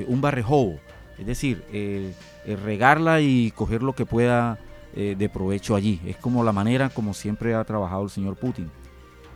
un 0.07 0.21
barrejobo 0.21 0.79
es 1.19 1.27
decir, 1.27 1.63
eh, 1.73 2.15
eh, 2.47 2.57
regarla 2.57 3.21
y 3.21 3.53
coger 3.53 3.83
lo 3.83 3.95
que 3.95 4.07
pueda 4.07 4.59
eh, 4.95 5.15
de 5.17 5.29
provecho 5.29 5.75
allí. 5.75 6.01
Es 6.05 6.17
como 6.17 6.45
la 6.45 6.53
manera 6.53 6.89
como 6.89 7.15
siempre 7.15 7.55
ha 7.55 7.65
trabajado 7.65 8.05
el 8.05 8.11
señor 8.11 8.37
Putin. 8.37 8.71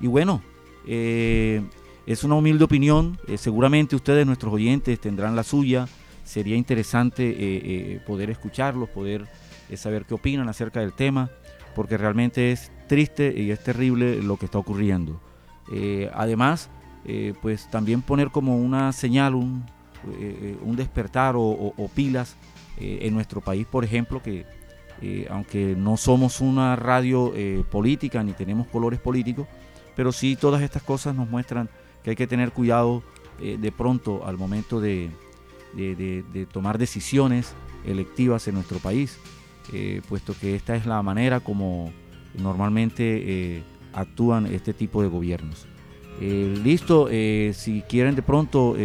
Y 0.00 0.06
bueno, 0.06 0.42
eh, 0.86 1.62
es 2.06 2.24
una 2.24 2.34
humilde 2.34 2.64
opinión. 2.64 3.18
Eh, 3.28 3.38
seguramente 3.38 3.96
ustedes, 3.96 4.26
nuestros 4.26 4.52
oyentes, 4.52 5.00
tendrán 5.00 5.36
la 5.36 5.42
suya. 5.42 5.86
Sería 6.24 6.56
interesante 6.56 8.02
poder 8.04 8.30
escucharlos, 8.30 8.88
poder 8.88 9.28
saber 9.76 10.06
qué 10.06 10.14
opinan 10.14 10.48
acerca 10.48 10.80
del 10.80 10.92
tema, 10.92 11.30
porque 11.76 11.96
realmente 11.96 12.50
es 12.50 12.72
triste 12.88 13.32
y 13.36 13.52
es 13.52 13.62
terrible 13.62 14.20
lo 14.20 14.36
que 14.36 14.46
está 14.46 14.58
ocurriendo. 14.58 15.20
además, 16.12 16.68
pues 17.40 17.70
también 17.70 18.02
poner 18.02 18.30
como 18.30 18.58
una 18.58 18.92
señal, 18.92 19.34
un, 19.34 19.64
despertar 20.76 21.34
o 21.36 21.90
pilas 21.94 22.36
en 22.78 23.14
nuestro 23.14 23.40
país, 23.40 23.66
por 23.66 23.84
ejemplo, 23.84 24.22
que 24.22 24.44
eh, 25.02 25.26
aunque 25.30 25.74
no 25.76 25.96
somos 25.96 26.40
una 26.40 26.74
radio 26.74 27.32
eh, 27.34 27.62
política 27.70 28.22
ni 28.22 28.32
tenemos 28.32 28.66
colores 28.68 28.98
políticos, 28.98 29.46
pero 29.94 30.10
sí 30.10 30.36
todas 30.36 30.62
estas 30.62 30.82
cosas 30.82 31.14
nos 31.14 31.28
muestran 31.28 31.68
que 32.02 32.10
hay 32.10 32.16
que 32.16 32.26
tener 32.26 32.52
cuidado 32.52 33.02
eh, 33.40 33.58
de 33.60 33.72
pronto 33.72 34.26
al 34.26 34.38
momento 34.38 34.80
de, 34.80 35.10
tomar 36.50 36.78
decisiones 36.78 37.52
electivas 37.84 38.48
en 38.48 38.54
nuestro 38.54 38.78
país, 38.78 39.18
puesto 40.08 40.34
que 40.40 40.54
esta 40.54 40.74
es 40.74 40.86
la 40.86 41.02
manera 41.02 41.40
como 41.40 41.92
normalmente 42.38 43.62
actúan 43.92 44.46
este 44.46 44.72
tipo 44.72 45.02
de 45.02 45.08
gobiernos. 45.08 45.66
Listo, 46.20 47.08
si 47.08 47.82
quieren 47.88 48.14
de 48.14 48.22
pronto 48.22 48.76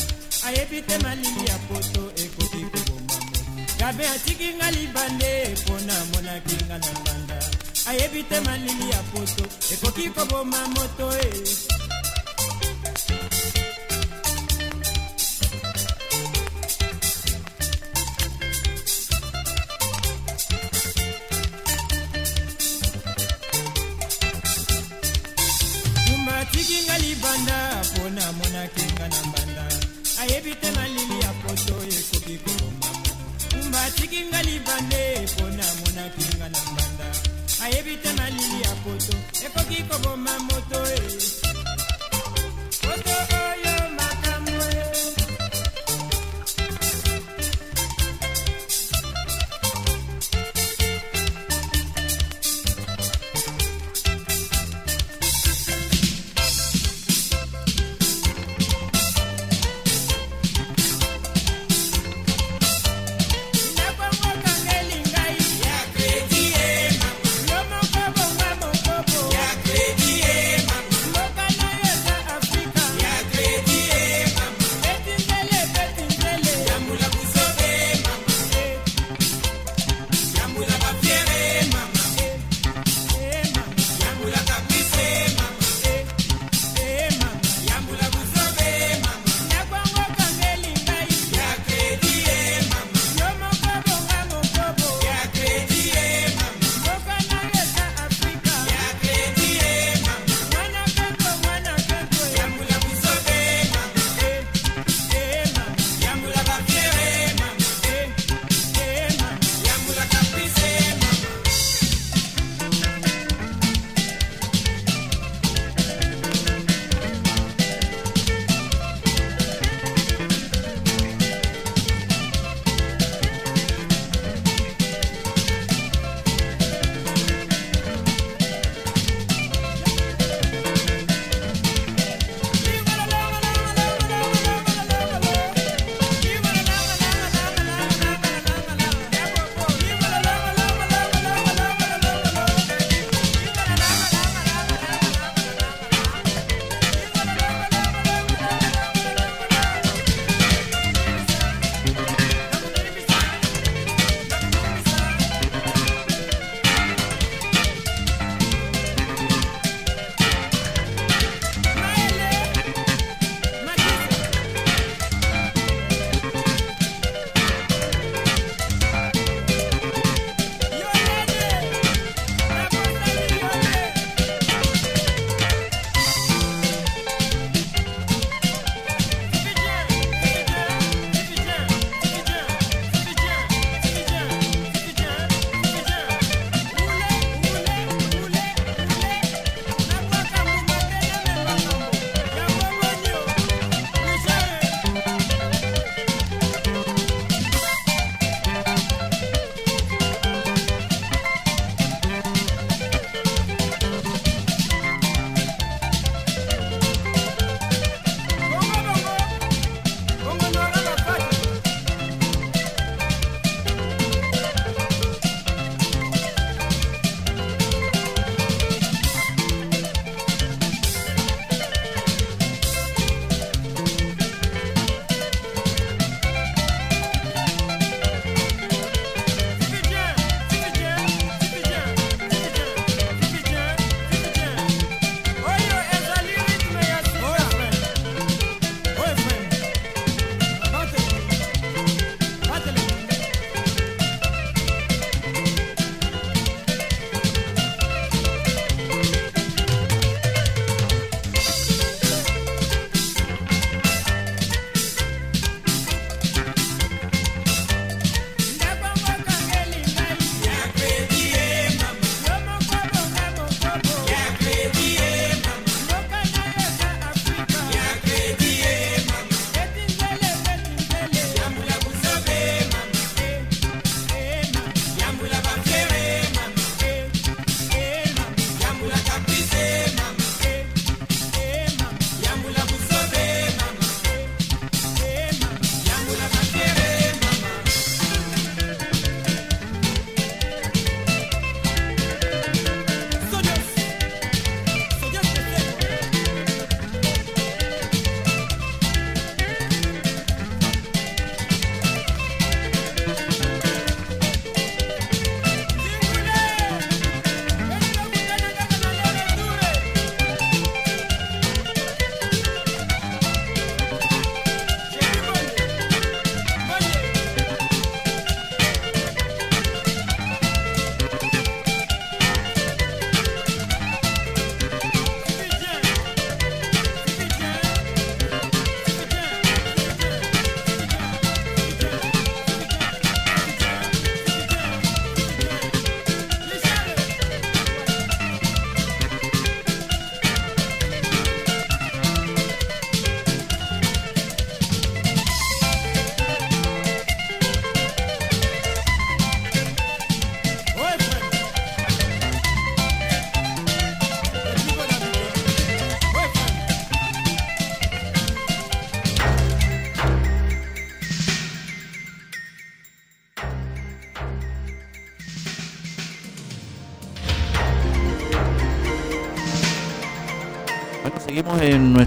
Ayebi 0.45 0.81
te 0.81 0.97
malili 1.03 1.45
ya 1.49 1.57
poto 1.67 2.03
ekoki 2.23 2.61
koboma 2.71 3.13
moto. 3.19 3.39
Gabe 3.79 4.07
atikinga 4.07 4.71
libande 4.71 5.55
mpona 5.61 5.93
monakinga 6.13 6.77
na 6.79 6.91
manda. 7.05 7.22
ayebi 7.87 8.23
te 8.23 8.39
malili 8.39 8.89
ya 8.91 9.03
poto. 9.11 9.45
Ekoki 9.73 10.09
koboma 10.09 10.67
moto 10.67 11.11
e 11.17 11.82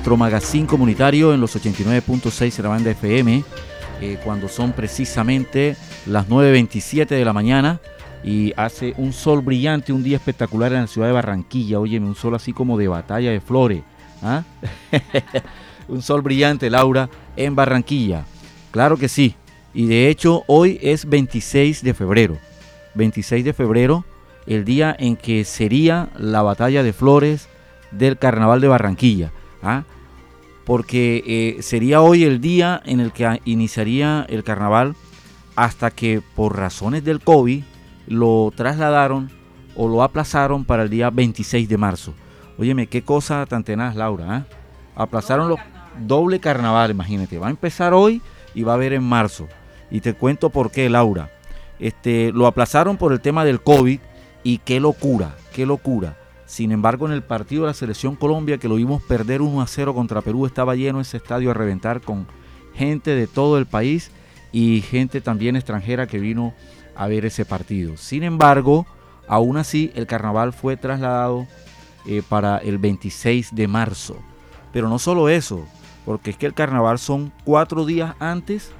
nuestro 0.06 0.24
magazine 0.24 0.68
comunitario 0.68 1.34
en 1.34 1.40
los 1.40 1.56
89.6 1.56 2.56
de 2.56 2.62
la 2.62 2.68
banda 2.68 2.92
FM, 2.92 3.42
eh, 4.00 4.20
cuando 4.22 4.48
son 4.48 4.70
precisamente 4.70 5.76
las 6.06 6.28
9.27 6.28 7.08
de 7.08 7.24
la 7.24 7.32
mañana 7.32 7.80
y 8.22 8.52
hace 8.56 8.94
un 8.98 9.12
sol 9.12 9.40
brillante, 9.40 9.92
un 9.92 10.04
día 10.04 10.16
espectacular 10.18 10.72
en 10.72 10.82
la 10.82 10.86
ciudad 10.86 11.08
de 11.08 11.12
Barranquilla. 11.12 11.80
Óyeme, 11.80 12.06
un 12.06 12.14
sol 12.14 12.36
así 12.36 12.52
como 12.52 12.78
de 12.78 12.86
batalla 12.86 13.32
de 13.32 13.40
flores. 13.40 13.82
¿ah? 14.22 14.44
un 15.88 16.00
sol 16.02 16.22
brillante, 16.22 16.70
Laura, 16.70 17.10
en 17.34 17.56
Barranquilla. 17.56 18.26
Claro 18.70 18.98
que 18.98 19.08
sí. 19.08 19.34
Y 19.74 19.86
de 19.86 20.08
hecho, 20.08 20.44
hoy 20.46 20.78
es 20.82 21.08
26 21.08 21.82
de 21.82 21.94
febrero. 21.94 22.38
26 22.94 23.44
de 23.44 23.52
febrero, 23.52 24.04
el 24.46 24.64
día 24.64 24.94
en 24.96 25.16
que 25.16 25.44
sería 25.44 26.10
la 26.16 26.42
batalla 26.42 26.84
de 26.84 26.92
flores 26.92 27.48
del 27.90 28.18
Carnaval 28.18 28.60
de 28.60 28.68
Barranquilla. 28.68 29.32
¿ah? 29.64 29.82
Porque 30.66 31.22
eh, 31.26 31.62
sería 31.62 32.02
hoy 32.02 32.24
el 32.24 32.42
día 32.42 32.82
en 32.84 33.00
el 33.00 33.12
que 33.12 33.40
iniciaría 33.46 34.26
el 34.28 34.44
carnaval 34.44 34.96
hasta 35.54 35.90
que 35.90 36.20
por 36.34 36.56
razones 36.56 37.04
del 37.04 37.20
COVID 37.20 37.64
lo 38.08 38.52
trasladaron 38.54 39.30
o 39.74 39.88
lo 39.88 40.02
aplazaron 40.02 40.64
para 40.64 40.82
el 40.82 40.90
día 40.90 41.08
26 41.10 41.68
de 41.68 41.78
marzo. 41.78 42.14
Óyeme, 42.58 42.88
qué 42.88 43.02
cosa 43.02 43.46
tan 43.46 43.64
tenaz, 43.64 43.96
Laura. 43.96 44.26
¿ah? 44.28 44.46
Aplazaron 44.96 45.48
los 45.48 45.60
doble 46.06 46.40
carnaval, 46.40 46.90
imagínate. 46.90 47.38
Va 47.38 47.46
a 47.46 47.50
empezar 47.50 47.94
hoy 47.94 48.20
y 48.54 48.62
va 48.62 48.72
a 48.72 48.74
haber 48.76 48.92
en 48.92 49.04
marzo. 49.04 49.48
Y 49.90 50.00
te 50.00 50.14
cuento 50.14 50.50
por 50.50 50.70
qué, 50.70 50.90
Laura. 50.90 51.30
Este, 51.78 52.32
lo 52.32 52.46
aplazaron 52.46 52.96
por 52.96 53.12
el 53.12 53.20
tema 53.20 53.44
del 53.44 53.60
COVID 53.60 54.00
y 54.42 54.58
qué 54.58 54.80
locura, 54.80 55.36
qué 55.52 55.66
locura. 55.66 56.16
Sin 56.46 56.70
embargo, 56.70 57.06
en 57.06 57.12
el 57.12 57.24
partido 57.24 57.62
de 57.62 57.68
la 57.68 57.74
selección 57.74 58.14
Colombia, 58.14 58.58
que 58.58 58.68
lo 58.68 58.76
vimos 58.76 59.02
perder 59.02 59.42
1 59.42 59.60
a 59.60 59.66
0 59.66 59.94
contra 59.94 60.22
Perú, 60.22 60.46
estaba 60.46 60.76
lleno 60.76 61.00
ese 61.00 61.16
estadio 61.16 61.50
a 61.50 61.54
reventar 61.54 62.00
con 62.00 62.26
gente 62.74 63.10
de 63.10 63.26
todo 63.26 63.58
el 63.58 63.66
país 63.66 64.12
y 64.52 64.80
gente 64.82 65.20
también 65.20 65.56
extranjera 65.56 66.06
que 66.06 66.20
vino 66.20 66.54
a 66.94 67.08
ver 67.08 67.26
ese 67.26 67.44
partido. 67.44 67.96
Sin 67.96 68.22
embargo, 68.22 68.86
aún 69.26 69.56
así, 69.56 69.90
el 69.96 70.06
carnaval 70.06 70.52
fue 70.52 70.76
trasladado 70.76 71.48
eh, 72.06 72.22
para 72.26 72.58
el 72.58 72.78
26 72.78 73.54
de 73.54 73.66
marzo. 73.66 74.16
Pero 74.72 74.88
no 74.88 75.00
solo 75.00 75.28
eso, 75.28 75.66
porque 76.04 76.30
es 76.30 76.36
que 76.36 76.46
el 76.46 76.54
carnaval 76.54 77.00
son 77.00 77.32
cuatro 77.44 77.84
días 77.84 78.14
antes 78.20 78.70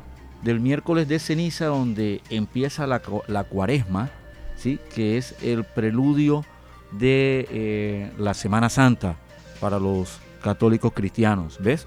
del 0.43 0.61
miércoles 0.61 1.09
de 1.09 1.19
ceniza, 1.19 1.67
donde 1.67 2.23
empieza 2.31 2.87
la, 2.87 3.03
la 3.27 3.43
cuaresma, 3.43 4.11
¿sí? 4.57 4.79
que 4.95 5.17
es 5.17 5.35
el 5.43 5.65
preludio 5.65 6.45
de 6.93 7.47
eh, 7.51 8.13
la 8.19 8.35
Semana 8.35 8.69
Santa 8.69 9.17
para 9.61 9.79
los 9.79 10.21
católicos 10.43 10.93
cristianos, 10.95 11.59
¿ves? 11.61 11.87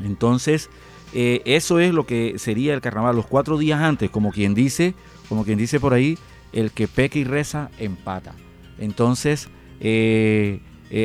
Entonces, 0.00 0.70
eh, 1.12 1.42
eso 1.44 1.80
es 1.80 1.92
lo 1.92 2.06
que 2.06 2.38
sería 2.38 2.74
el 2.74 2.80
carnaval, 2.80 3.16
los 3.16 3.26
cuatro 3.26 3.58
días 3.58 3.80
antes, 3.80 4.10
como 4.10 4.32
quien 4.32 4.54
dice, 4.54 4.94
como 5.28 5.44
quien 5.44 5.58
dice 5.58 5.80
por 5.80 5.94
ahí, 5.94 6.18
el 6.52 6.72
que 6.72 6.88
peca 6.88 7.18
y 7.18 7.24
reza 7.24 7.70
empata. 7.78 8.34
Entonces, 8.78 9.48
eh, 9.80 10.60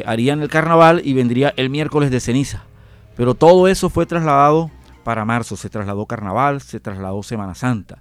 harían 0.06 0.41
el 0.41 0.49
carnaval 0.49 1.01
y 1.04 1.13
vendría 1.13 1.54
el 1.58 1.69
miércoles 1.69 2.12
de 2.12 2.19
ceniza. 2.19 2.63
Pero 3.15 3.36
todo 3.36 3.67
eso 3.67 3.89
fue 3.89 4.06
trasladado 4.06 4.71
para 5.04 5.23
marzo, 5.23 5.56
se 5.56 5.69
trasladó 5.69 6.06
carnaval, 6.06 6.62
se 6.62 6.80
trasladó 6.80 7.21
Semana 7.23 7.54
Santa, 7.54 7.99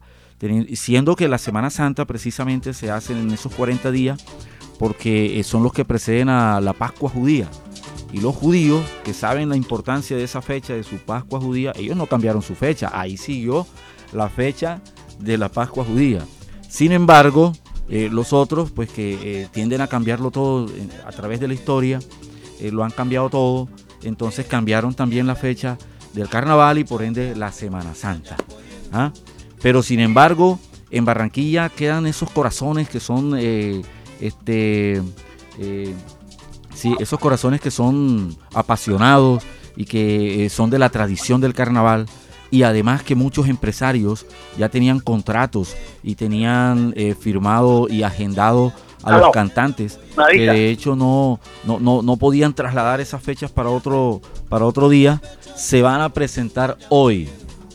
siendo 0.75 1.15
que 1.17 1.29
la 1.29 1.39
Semana 1.39 1.71
Santa 1.71 2.07
precisamente 2.07 2.73
se 2.73 2.91
hace 2.91 3.13
en 3.13 3.31
esos 3.31 3.55
40 3.55 3.91
días 3.91 4.25
porque 4.79 5.39
eh, 5.39 5.45
son 5.45 5.63
los 5.63 5.73
que 5.73 5.85
preceden 5.85 6.29
a 6.29 6.61
la 6.61 6.73
Pascua 6.73 7.11
judía. 7.11 7.49
Y 8.13 8.21
los 8.21 8.35
judíos 8.35 8.85
que 9.05 9.13
saben 9.13 9.49
la 9.49 9.57
importancia 9.57 10.17
de 10.17 10.23
esa 10.25 10.41
fecha, 10.41 10.75
de 10.75 10.85
su 10.85 10.97
Pascua 10.99 11.41
judía, 11.41 11.73
ellos 11.77 11.97
no 11.97 12.07
cambiaron 12.07 12.43
su 12.43 12.55
fecha, 12.55 12.91
ahí 12.93 13.17
siguió 13.17 13.67
la 14.13 14.29
fecha 14.29 14.81
de 15.19 15.37
la 15.37 15.49
Pascua 15.49 15.85
judía. 15.85 16.25
Sin 16.69 16.93
embargo, 16.93 17.53
eh, 17.89 18.09
los 18.11 18.33
otros, 18.33 18.71
pues 18.71 18.89
que 18.91 19.43
eh, 19.43 19.49
tienden 19.51 19.81
a 19.81 19.89
cambiarlo 19.89 20.31
todo 20.31 20.69
a 21.07 21.11
través 21.11 21.41
de 21.41 21.49
la 21.49 21.55
historia, 21.55 21.99
lo 22.71 22.83
han 22.83 22.93
cambiado 22.93 23.29
todo, 23.29 23.69
entonces 24.05 24.47
cambiaron 24.47 24.95
también 24.95 25.27
la 25.27 25.35
fecha 25.35 25.77
del 26.15 26.31
carnaval 26.31 26.79
y 26.79 26.85
por 26.85 27.03
ende 27.03 27.37
la 27.37 27.53
Semana 27.53 27.95
Santa. 27.95 28.37
¿ah? 28.91 29.13
Pero 29.61 29.83
sin 29.83 30.01
embargo, 30.01 30.59
en 30.91 31.05
Barranquilla 31.05 31.69
quedan 31.69 32.07
esos 32.07 32.31
corazones 32.31 32.89
que 32.89 33.01
son 33.01 33.35
este, 34.21 35.03
eh, 35.59 35.95
sí, 36.75 36.95
esos 36.99 37.19
corazones 37.19 37.61
que 37.61 37.71
son 37.71 38.37
apasionados 38.53 39.43
y 39.77 39.85
que 39.85 40.45
eh, 40.45 40.49
son 40.51 40.71
de 40.71 40.79
la 40.79 40.91
tradición 40.91 41.41
del 41.41 41.55
carnaval 41.55 42.07
y 42.51 42.63
además 42.63 43.03
que 43.03 43.15
muchos 43.15 43.49
empresarios 43.49 44.27
ya 44.57 44.69
tenían 44.69 45.01
contratos 45.01 45.75
y 46.03 46.15
tenían 46.15 46.93
eh, 46.97 47.15
firmado 47.19 47.89
y 47.89 48.03
agendado 48.03 48.73
a 49.03 49.19
los 49.19 49.33
cantantes 49.33 49.99
que 50.31 50.47
de 50.47 50.71
hecho 50.71 50.97
no, 50.97 51.41
no, 51.65 51.79
no, 51.79 52.01
no, 52.03 52.17
podían 52.17 52.55
trasladar 52.55 53.01
esas 53.01 53.23
fechas 53.23 53.51
para 53.51 53.69
otro, 53.69 54.23
para 54.49 54.65
otro 54.65 54.89
día, 54.89 55.21
se 55.57 55.83
van 55.83 56.01
a 56.01 56.09
presentar 56.09 56.79
hoy. 56.89 57.29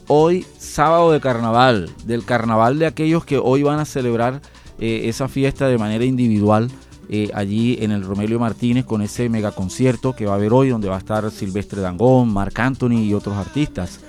Hoy, 0.08 0.44
sábado 0.58 1.12
de 1.12 1.20
carnaval, 1.20 1.90
del 2.06 2.26
carnaval 2.26 2.80
de 2.80 2.88
aquellos 2.88 3.26
que 3.26 3.38
hoy 3.38 3.62
van 3.62 3.80
a 3.80 3.86
celebrar 3.86 4.42
eh, 4.80 5.10
esa 5.10 5.28
fiesta 5.28 5.68
de 5.68 5.78
manera 5.78 6.06
individual 6.06 6.70
eh, 7.10 7.30
allí 7.34 7.78
en 7.82 7.92
el 7.92 8.04
Romelio 8.04 8.40
Martínez 8.40 8.86
con 8.86 9.02
ese 9.02 9.30
mega 9.30 9.52
concierto 9.52 10.16
que 10.16 10.26
va 10.26 10.34
a 10.34 10.36
haber 10.36 10.54
hoy, 10.54 10.70
donde 10.70 10.88
va 10.88 10.96
a 10.96 11.00
estar 11.00 11.30
Silvestre 11.32 11.82
Dangón, 11.82 12.32
Marc 12.32 12.58
Anthony 12.60 13.02
y 13.04 13.14
otros 13.14 13.36
artistas. 13.36 14.00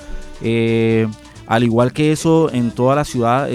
Eh, 0.43 1.09
al 1.47 1.65
igual 1.65 1.93
que 1.93 2.13
eso, 2.13 2.53
en 2.53 2.71
toda 2.71 2.95
la 2.95 3.05
ciudad 3.05 3.49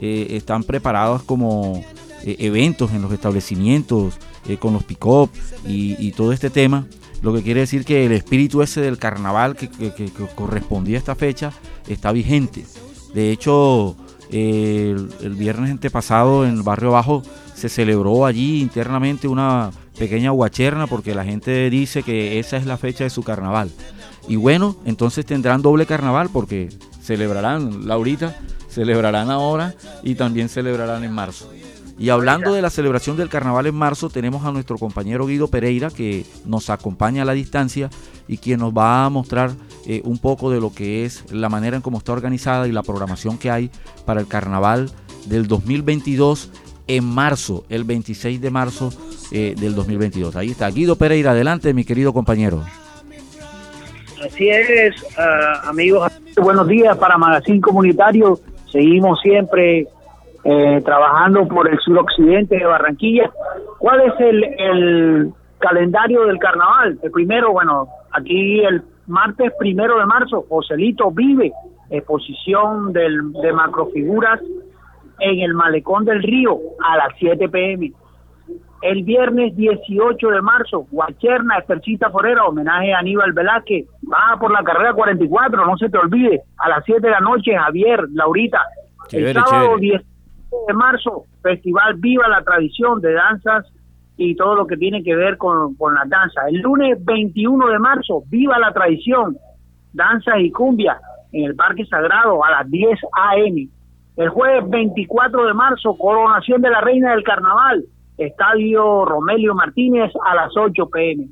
están 0.00 0.64
preparados 0.64 1.22
como 1.22 1.84
eventos 2.24 2.90
en 2.90 3.02
los 3.02 3.12
establecimientos, 3.12 4.14
con 4.58 4.72
los 4.72 4.82
pick-up 4.82 5.30
y, 5.64 6.10
todo 6.12 6.32
este 6.32 6.50
tema. 6.50 6.88
Lo 7.22 7.32
que 7.32 7.42
quiere 7.42 7.60
decir 7.60 7.84
que 7.84 8.06
el 8.06 8.12
espíritu 8.12 8.62
ese 8.62 8.80
del 8.80 8.98
carnaval 8.98 9.54
que, 9.54 9.68
que 9.68 10.10
correspondía 10.34 10.96
a 10.96 10.98
esta 10.98 11.14
fecha 11.14 11.52
está 11.86 12.10
vigente. 12.10 12.64
De 13.14 13.30
hecho, 13.30 13.96
el, 14.30 15.34
viernes 15.36 15.70
antepasado 15.70 16.44
en 16.46 16.56
el 16.56 16.62
barrio 16.62 16.92
Bajo 16.92 17.22
se 17.54 17.68
celebró 17.68 18.26
allí 18.26 18.60
internamente 18.60 19.28
una 19.28 19.70
pequeña 19.98 20.30
guacherna 20.30 20.86
porque 20.86 21.14
la 21.14 21.24
gente 21.24 21.70
dice 21.70 22.02
que 22.02 22.38
esa 22.38 22.56
es 22.56 22.66
la 22.66 22.76
fecha 22.76 23.04
de 23.04 23.10
su 23.10 23.22
carnaval. 23.22 23.70
Y 24.28 24.36
bueno, 24.36 24.76
entonces 24.84 25.26
tendrán 25.26 25.62
doble 25.62 25.86
carnaval 25.86 26.28
porque 26.32 26.68
celebrarán, 27.02 27.88
Laurita, 27.88 28.36
celebrarán 28.68 29.30
ahora 29.30 29.74
y 30.02 30.14
también 30.14 30.48
celebrarán 30.48 31.02
en 31.04 31.12
marzo. 31.12 31.50
Y 31.98 32.10
hablando 32.10 32.54
de 32.54 32.62
la 32.62 32.70
celebración 32.70 33.16
del 33.16 33.28
carnaval 33.28 33.66
en 33.66 33.74
marzo, 33.74 34.08
tenemos 34.08 34.44
a 34.44 34.52
nuestro 34.52 34.78
compañero 34.78 35.26
Guido 35.26 35.48
Pereira 35.48 35.90
que 35.90 36.24
nos 36.44 36.70
acompaña 36.70 37.22
a 37.22 37.24
la 37.24 37.32
distancia 37.32 37.90
y 38.28 38.38
quien 38.38 38.60
nos 38.60 38.72
va 38.72 39.04
a 39.04 39.10
mostrar 39.10 39.50
eh, 39.84 40.00
un 40.04 40.18
poco 40.18 40.50
de 40.50 40.60
lo 40.60 40.72
que 40.72 41.04
es 41.04 41.24
la 41.32 41.48
manera 41.48 41.76
en 41.76 41.82
cómo 41.82 41.98
está 41.98 42.12
organizada 42.12 42.68
y 42.68 42.72
la 42.72 42.84
programación 42.84 43.36
que 43.36 43.50
hay 43.50 43.70
para 44.06 44.20
el 44.20 44.28
carnaval 44.28 44.90
del 45.26 45.48
2022 45.48 46.52
en 46.86 47.04
marzo, 47.04 47.64
el 47.68 47.82
26 47.82 48.40
de 48.40 48.50
marzo 48.50 48.90
eh, 49.32 49.54
del 49.58 49.74
2022. 49.74 50.36
Ahí 50.36 50.52
está 50.52 50.70
Guido 50.70 50.94
Pereira, 50.94 51.32
adelante 51.32 51.74
mi 51.74 51.84
querido 51.84 52.12
compañero. 52.12 52.64
Así 54.24 54.48
es, 54.48 54.94
ah, 55.16 55.62
amigos, 55.68 56.12
buenos 56.40 56.68
días 56.68 56.96
para 56.96 57.18
Magazine 57.18 57.60
Comunitario. 57.60 58.38
Seguimos 58.70 59.20
siempre 59.20 59.88
eh, 60.50 60.80
trabajando 60.82 61.46
por 61.46 61.68
el 61.68 61.78
suroccidente 61.80 62.56
de 62.56 62.64
Barranquilla. 62.64 63.30
¿Cuál 63.76 64.00
es 64.00 64.14
el, 64.18 65.34
calendario 65.58 66.24
del 66.24 66.38
carnaval? 66.38 66.98
El 67.02 67.10
primero, 67.10 67.52
bueno, 67.52 67.88
aquí 68.12 68.60
el 68.60 68.82
martes 69.08 69.52
primero 69.58 69.98
de 69.98 70.06
marzo, 70.06 70.46
Joselito 70.48 71.10
vive 71.10 71.52
exposición 71.90 72.94
del, 72.94 73.32
de 73.32 73.52
macrofiguras 73.52 74.40
en 75.18 75.40
el 75.40 75.52
malecón 75.52 76.06
del 76.06 76.22
río 76.22 76.58
a 76.82 76.96
las 76.96 77.08
7 77.18 77.48
pm. 77.48 77.92
El 78.80 79.02
viernes 79.02 79.54
18 79.54 80.28
de 80.28 80.40
marzo, 80.40 80.86
Guacherna, 80.90 81.58
Estercita 81.58 82.08
Forera, 82.08 82.44
homenaje 82.44 82.94
a 82.94 83.00
Aníbal 83.00 83.32
Velázquez, 83.32 83.86
baja 84.02 84.38
por 84.38 84.50
la 84.50 84.62
carrera 84.62 84.94
44, 84.94 85.66
no 85.66 85.76
se 85.76 85.90
te 85.90 85.98
olvide, 85.98 86.40
a 86.56 86.70
las 86.70 86.84
7 86.86 87.00
de 87.02 87.10
la 87.10 87.20
noche, 87.20 87.54
Javier, 87.54 88.06
Laurita. 88.14 88.62
el 89.10 89.34
sábado 89.34 89.76
10 89.76 90.02
de 90.66 90.74
marzo, 90.74 91.24
Festival 91.42 91.94
Viva 91.96 92.28
la 92.28 92.42
Tradición 92.42 93.00
de 93.00 93.12
Danzas 93.12 93.66
y 94.16 94.34
todo 94.34 94.54
lo 94.54 94.66
que 94.66 94.76
tiene 94.76 95.02
que 95.02 95.14
ver 95.14 95.36
con, 95.36 95.74
con 95.76 95.94
la 95.94 96.04
danza. 96.06 96.48
El 96.48 96.60
lunes 96.60 97.02
21 97.04 97.68
de 97.68 97.78
marzo, 97.78 98.22
Viva 98.28 98.58
la 98.58 98.72
Tradición, 98.72 99.36
Danza 99.92 100.38
y 100.38 100.50
Cumbia 100.50 100.98
en 101.32 101.44
el 101.44 101.54
Parque 101.54 101.84
Sagrado 101.86 102.44
a 102.44 102.50
las 102.50 102.70
10 102.70 102.98
a.m. 103.12 103.68
El 104.16 104.28
jueves 104.30 104.68
24 104.68 105.46
de 105.46 105.54
marzo, 105.54 105.96
Coronación 105.96 106.60
de 106.60 106.70
la 106.70 106.80
Reina 106.80 107.12
del 107.12 107.22
Carnaval, 107.22 107.84
Estadio 108.16 109.04
Romelio 109.04 109.54
Martínez 109.54 110.10
a 110.24 110.34
las 110.34 110.56
8 110.56 110.88
p.m. 110.90 111.28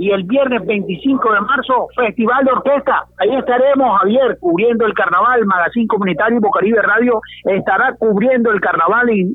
y 0.00 0.10
el 0.12 0.22
viernes 0.22 0.64
25 0.64 1.30
de 1.30 1.40
marzo, 1.42 1.88
Festival 1.94 2.42
de 2.46 2.52
Orquesta. 2.52 3.04
Ahí 3.18 3.36
estaremos, 3.36 3.98
Javier, 3.98 4.38
cubriendo 4.40 4.86
el 4.86 4.94
carnaval. 4.94 5.44
Magazine 5.44 5.86
Comunitario 5.86 6.38
y 6.38 6.40
Bocaribe 6.40 6.80
Radio 6.80 7.20
estará 7.44 7.94
cubriendo 7.98 8.50
el 8.50 8.62
carnaval 8.62 9.10
en, 9.10 9.30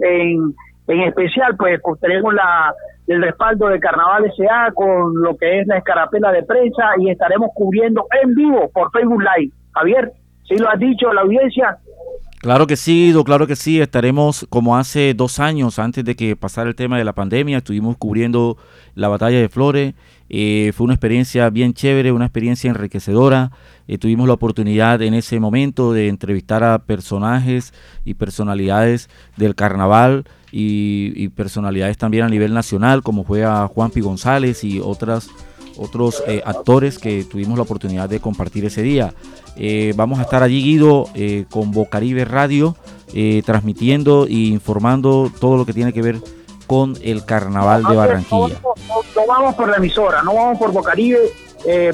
en, 0.87 1.01
especial, 1.01 1.55
pues, 1.55 1.79
pues 1.83 1.99
tenemos 1.99 2.33
la, 2.33 2.73
el 3.05 3.21
respaldo 3.21 3.67
de 3.67 3.79
Carnaval 3.79 4.23
SA 4.35 4.71
con 4.73 5.13
lo 5.21 5.37
que 5.37 5.59
es 5.59 5.67
la 5.67 5.77
escarapela 5.77 6.31
de 6.31 6.41
prensa 6.41 6.93
y 6.97 7.11
estaremos 7.11 7.51
cubriendo 7.53 8.07
en 8.23 8.33
vivo 8.33 8.67
por 8.73 8.89
Facebook 8.91 9.21
Live. 9.21 9.53
Javier, 9.73 10.13
si 10.47 10.55
lo 10.57 10.67
has 10.67 10.79
dicho 10.79 11.13
la 11.13 11.21
audiencia, 11.21 11.77
Claro 12.45 12.67
que 12.67 12.75
sí, 12.75 13.11
claro 13.25 13.47
que 13.47 13.55
sí. 13.55 13.81
Estaremos 13.81 14.45
como 14.51 14.77
hace 14.77 15.15
dos 15.15 15.39
años, 15.39 15.79
antes 15.79 16.05
de 16.05 16.15
que 16.15 16.35
pasara 16.35 16.69
el 16.69 16.75
tema 16.75 16.95
de 16.95 17.03
la 17.03 17.13
pandemia, 17.13 17.57
estuvimos 17.57 17.97
cubriendo 17.97 18.55
la 18.93 19.07
batalla 19.07 19.39
de 19.39 19.49
Flores. 19.49 19.95
Eh, 20.29 20.71
fue 20.75 20.85
una 20.85 20.95
experiencia 20.95 21.49
bien 21.49 21.73
chévere, 21.73 22.11
una 22.11 22.25
experiencia 22.25 22.69
enriquecedora. 22.69 23.51
Eh, 23.87 23.97
tuvimos 23.97 24.27
la 24.27 24.33
oportunidad 24.33 25.01
en 25.01 25.13
ese 25.13 25.39
momento 25.39 25.93
de 25.93 26.07
entrevistar 26.07 26.63
a 26.63 26.79
personajes 26.79 27.73
y 28.03 28.15
personalidades 28.15 29.09
del 29.37 29.55
carnaval 29.55 30.25
y, 30.51 31.27
personalidades 31.29 31.97
también 31.97 32.23
a 32.23 32.29
nivel 32.29 32.53
nacional, 32.53 33.03
como 33.03 33.23
fue 33.23 33.43
a 33.43 33.67
Juan 33.67 33.91
Pi 33.91 34.01
González 34.01 34.63
y 34.63 34.79
otras 34.79 35.29
otros 35.77 36.23
eh, 36.25 36.41
actores 36.45 36.97
que 36.97 37.25
tuvimos 37.25 37.57
la 37.57 37.63
oportunidad 37.63 38.07
de 38.07 38.21
compartir 38.21 38.63
ese 38.63 38.81
día. 38.81 39.13
Vamos 39.97 40.19
a 40.19 40.21
estar 40.21 40.41
allí, 40.41 40.63
Guido, 40.63 41.09
eh, 41.15 41.45
con 41.49 41.71
Bocaribe 41.71 42.23
Radio, 42.23 42.77
transmitiendo 43.45 44.25
e 44.25 44.33
informando 44.33 45.29
todo 45.39 45.57
lo 45.57 45.65
que 45.65 45.73
tiene 45.73 45.91
que 45.91 46.01
ver 46.01 46.21
con 46.67 46.93
el 47.03 47.25
carnaval 47.25 47.83
de 47.83 47.95
Barranquilla. 47.95 48.55
No, 48.61 49.21
vamos 49.27 49.55
por 49.55 49.69
la 49.69 49.77
emisora, 49.77 50.23
no 50.23 50.33
vamos 50.33 50.57
por 50.57 50.71
Bocaribe. 50.71 51.19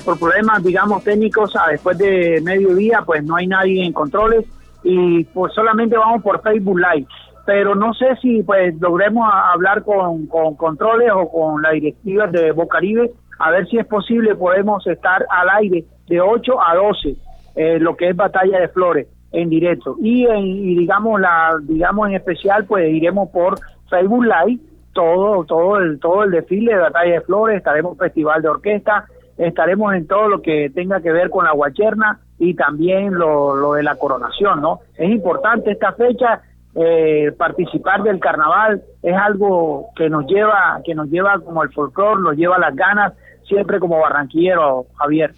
por 0.04 0.20
problemas, 0.20 0.64
digamos, 0.64 1.04
técnicos, 1.04 1.54
después 1.70 1.98
de 1.98 2.42
mediodía, 2.44 3.04
pues 3.06 3.24
no 3.24 3.36
hay 3.36 3.48
nadie 3.48 3.86
en 3.86 3.94
controles 3.94 4.46
y 4.84 5.24
pues 5.26 5.54
solamente 5.54 5.96
vamos 5.96 6.24
por 6.24 6.42
Facebook 6.42 6.80
Live 6.80 7.08
pero 7.44 7.74
no 7.74 7.94
sé 7.96 8.16
si 8.22 8.44
pues 8.44 8.80
logremos 8.80 9.28
hablar 9.32 9.84
con, 9.84 10.28
con 10.28 10.56
controles 10.56 11.10
o 11.14 11.30
con 11.30 11.62
la 11.62 11.72
directiva 11.72 12.28
de 12.28 12.52
Bocaribe 12.52 13.12
a 13.42 13.50
ver 13.50 13.68
si 13.68 13.78
es 13.78 13.88
posible, 13.88 14.36
podemos 14.36 14.86
estar 14.86 15.26
al 15.30 15.50
aire 15.50 15.84
de 16.08 16.22
8 16.22 16.62
a 16.62 16.76
12, 16.76 17.16
eh, 17.56 17.80
lo 17.80 17.96
que 17.96 18.10
es 18.10 18.16
Batalla 18.16 18.60
de 18.60 18.68
Flores 18.68 19.08
en 19.32 19.50
directo. 19.50 19.96
Y, 20.00 20.26
en, 20.26 20.44
digamos, 20.78 21.20
la, 21.20 21.58
digamos 21.64 22.10
en 22.10 22.16
especial, 22.16 22.66
pues 22.66 22.94
iremos 22.94 23.30
por 23.30 23.60
Facebook 23.92 24.26
Live, 24.26 24.60
todo, 24.94 25.44
todo, 25.46 25.78
el, 25.78 26.00
todo 26.00 26.24
el 26.24 26.32
desfile 26.32 26.74
de 26.74 26.80
Batalla 26.80 27.14
de 27.14 27.22
Flores, 27.22 27.58
estaremos 27.58 27.98
Festival 27.98 28.42
de 28.42 28.50
Orquesta, 28.50 29.06
estaremos 29.38 29.94
en 29.94 30.08
todo 30.08 30.28
lo 30.28 30.42
que 30.42 30.72
tenga 30.74 31.00
que 31.02 31.12
ver 31.12 31.30
con 31.30 31.46
la 31.46 31.52
guacherna 31.52 32.20
y 32.40 32.56
también 32.56 33.14
lo, 33.14 33.56
lo 33.56 33.74
de 33.74 33.84
la 33.84 33.96
coronación, 33.96 34.62
¿no? 34.62 34.80
Es 34.98 35.12
importante 35.12 35.72
esta 35.72 35.94
fecha, 35.94 36.42
eh, 36.74 37.32
participar 37.38 38.02
del 38.02 38.20
carnaval 38.20 38.82
es 39.04 39.14
algo 39.14 39.90
que 39.96 40.10
nos 40.10 40.26
lleva, 40.26 40.82
que 40.86 40.96
nos 40.96 41.10
lleva 41.10 41.38
como 41.40 41.64
el 41.64 41.70
folclore, 41.70 42.22
nos 42.22 42.38
lleva 42.38 42.58
las 42.58 42.76
ganas 42.76 43.14
siempre 43.48 43.80
como 43.80 44.00
barranquillero, 44.00 44.86
Javier. 44.96 45.34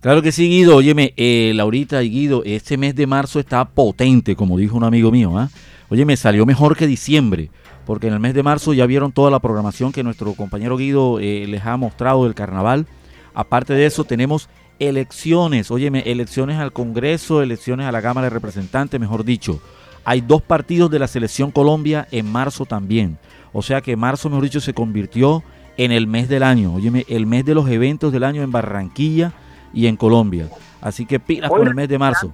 Claro 0.00 0.22
que 0.22 0.30
sí, 0.30 0.48
Guido. 0.48 0.76
Óyeme, 0.76 1.12
eh, 1.16 1.52
Laurita 1.54 2.02
y 2.02 2.10
Guido, 2.10 2.42
este 2.44 2.76
mes 2.76 2.94
de 2.94 3.08
marzo 3.08 3.40
está 3.40 3.64
potente, 3.64 4.36
como 4.36 4.56
dijo 4.56 4.76
un 4.76 4.84
amigo 4.84 5.10
mío. 5.10 5.36
¿ah? 5.36 5.48
Oye, 5.88 6.04
me 6.04 6.16
salió 6.16 6.46
mejor 6.46 6.76
que 6.76 6.86
diciembre, 6.86 7.50
porque 7.86 8.08
en 8.08 8.12
el 8.12 8.20
mes 8.20 8.34
de 8.34 8.42
marzo 8.42 8.74
ya 8.74 8.84
vieron 8.84 9.12
toda 9.12 9.30
la 9.30 9.38
programación 9.38 9.92
que 9.92 10.02
nuestro 10.02 10.34
compañero 10.34 10.76
Guido 10.76 11.20
eh, 11.20 11.46
les 11.48 11.64
ha 11.64 11.76
mostrado 11.76 12.24
del 12.24 12.34
carnaval. 12.34 12.86
Aparte 13.32 13.72
de 13.72 13.86
eso, 13.86 14.04
tenemos 14.04 14.50
elecciones. 14.78 15.70
Óyeme, 15.70 16.00
elecciones 16.00 16.58
al 16.58 16.72
Congreso, 16.72 17.42
elecciones 17.42 17.86
a 17.86 17.92
la 17.92 18.02
Cámara 18.02 18.26
de 18.26 18.30
Representantes, 18.30 19.00
mejor 19.00 19.24
dicho. 19.24 19.60
Hay 20.04 20.20
dos 20.20 20.42
partidos 20.42 20.90
de 20.90 20.98
la 20.98 21.08
Selección 21.08 21.50
Colombia 21.50 22.06
en 22.10 22.30
marzo 22.30 22.66
también. 22.66 23.18
O 23.52 23.62
sea 23.62 23.80
que 23.80 23.96
marzo, 23.96 24.28
mejor 24.28 24.44
dicho, 24.44 24.60
se 24.60 24.74
convirtió 24.74 25.42
en 25.76 25.92
el 25.92 26.06
mes 26.06 26.28
del 26.28 26.42
año. 26.42 26.74
Óyeme, 26.74 27.04
el 27.08 27.26
mes 27.26 27.44
de 27.44 27.54
los 27.54 27.68
eventos 27.68 28.12
del 28.12 28.24
año 28.24 28.42
en 28.42 28.52
Barranquilla 28.52 29.32
y 29.72 29.86
en 29.86 29.96
Colombia. 29.96 30.48
Así 30.80 31.06
que 31.06 31.20
pilas 31.20 31.50
con 31.50 31.66
el 31.66 31.74
mes 31.74 31.88
de 31.88 31.98
marzo. 31.98 32.32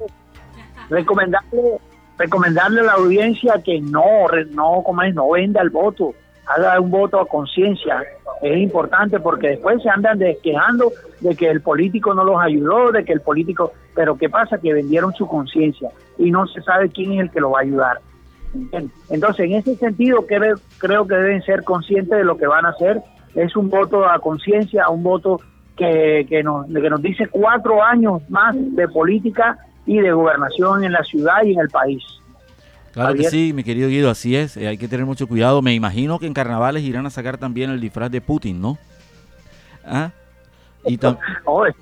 Recomendarle, 0.90 1.78
recomendarle 2.18 2.80
a 2.80 2.84
la 2.84 2.92
audiencia 2.92 3.60
que 3.64 3.80
no, 3.80 4.26
no, 4.50 4.82
como 4.84 5.02
no 5.04 5.30
venda 5.30 5.60
el 5.62 5.70
voto, 5.70 6.14
haga 6.46 6.80
un 6.80 6.90
voto 6.90 7.20
a 7.20 7.26
conciencia. 7.26 8.02
Es 8.42 8.58
importante 8.58 9.20
porque 9.20 9.48
después 9.48 9.82
se 9.82 9.88
andan 9.88 10.18
quejando 10.42 10.92
de 11.20 11.36
que 11.36 11.48
el 11.48 11.60
político 11.60 12.12
no 12.14 12.24
los 12.24 12.40
ayudó, 12.40 12.90
de 12.90 13.04
que 13.04 13.12
el 13.12 13.20
político, 13.20 13.72
pero 13.94 14.16
¿qué 14.16 14.28
pasa? 14.28 14.58
Que 14.58 14.72
vendieron 14.72 15.12
su 15.14 15.26
conciencia 15.26 15.90
y 16.18 16.30
no 16.30 16.46
se 16.46 16.60
sabe 16.62 16.88
quién 16.88 17.12
es 17.12 17.20
el 17.20 17.30
que 17.30 17.40
lo 17.40 17.50
va 17.50 17.60
a 17.60 17.62
ayudar. 17.62 18.00
Entonces, 19.08 19.46
en 19.46 19.52
ese 19.54 19.76
sentido, 19.76 20.26
creo, 20.26 20.56
creo 20.78 21.06
que 21.06 21.14
deben 21.14 21.42
ser 21.42 21.64
conscientes 21.64 22.18
de 22.18 22.24
lo 22.24 22.36
que 22.36 22.46
van 22.46 22.66
a 22.66 22.70
hacer 22.70 23.00
es 23.34 23.56
un 23.56 23.70
voto 23.70 24.08
a 24.08 24.18
conciencia, 24.18 24.88
un 24.88 25.02
voto 25.02 25.40
que, 25.76 26.26
que, 26.28 26.42
nos, 26.42 26.66
que 26.66 26.90
nos 26.90 27.02
dice 27.02 27.28
cuatro 27.28 27.82
años 27.82 28.22
más 28.28 28.54
de 28.56 28.88
política 28.88 29.58
y 29.86 29.98
de 29.98 30.12
gobernación 30.12 30.84
en 30.84 30.92
la 30.92 31.02
ciudad 31.02 31.42
y 31.44 31.52
en 31.52 31.60
el 31.60 31.68
país. 31.68 32.02
Claro 32.92 33.14
que 33.14 33.24
sí, 33.24 33.52
mi 33.54 33.64
querido 33.64 33.88
Guido, 33.88 34.10
así 34.10 34.36
es, 34.36 34.56
eh, 34.56 34.68
hay 34.68 34.76
que 34.76 34.86
tener 34.86 35.06
mucho 35.06 35.26
cuidado. 35.26 35.62
Me 35.62 35.72
imagino 35.74 36.18
que 36.18 36.26
en 36.26 36.34
carnavales 36.34 36.82
irán 36.82 37.06
a 37.06 37.10
sacar 37.10 37.38
también 37.38 37.70
el 37.70 37.80
disfraz 37.80 38.10
de 38.10 38.20
Putin, 38.20 38.60
¿no? 38.60 38.78
¿Ah? 39.84 40.10
Y 40.84 40.98
oh, 41.46 41.66
eso 41.66 41.76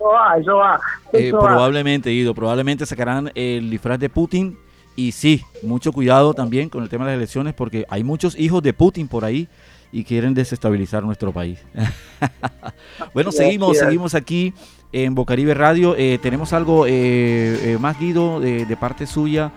va, 0.00 0.36
eso 0.38 0.56
va. 0.56 0.80
Eh, 1.12 1.30
probablemente, 1.30 2.10
Guido, 2.10 2.34
probablemente 2.34 2.86
sacarán 2.86 3.32
el 3.34 3.70
disfraz 3.70 3.98
de 3.98 4.08
Putin. 4.08 4.56
Y 4.94 5.12
sí, 5.12 5.42
mucho 5.62 5.90
cuidado 5.90 6.34
también 6.34 6.68
con 6.68 6.82
el 6.82 6.88
tema 6.88 7.06
de 7.06 7.12
las 7.12 7.16
elecciones 7.16 7.54
porque 7.54 7.86
hay 7.88 8.04
muchos 8.04 8.38
hijos 8.38 8.62
de 8.62 8.74
Putin 8.74 9.08
por 9.08 9.24
ahí 9.24 9.48
y 9.90 10.04
quieren 10.04 10.34
desestabilizar 10.34 11.02
nuestro 11.02 11.32
país. 11.32 11.64
bueno, 13.14 13.32
seguimos, 13.32 13.78
seguimos 13.78 14.14
aquí 14.14 14.52
en 14.92 15.14
Bocaribe 15.14 15.54
Radio. 15.54 15.94
Eh, 15.96 16.18
¿Tenemos 16.22 16.52
algo 16.52 16.86
eh, 16.86 17.72
eh, 17.72 17.78
más, 17.80 17.98
Guido, 17.98 18.40
de, 18.40 18.76
parte 18.78 19.06
suya, 19.06 19.50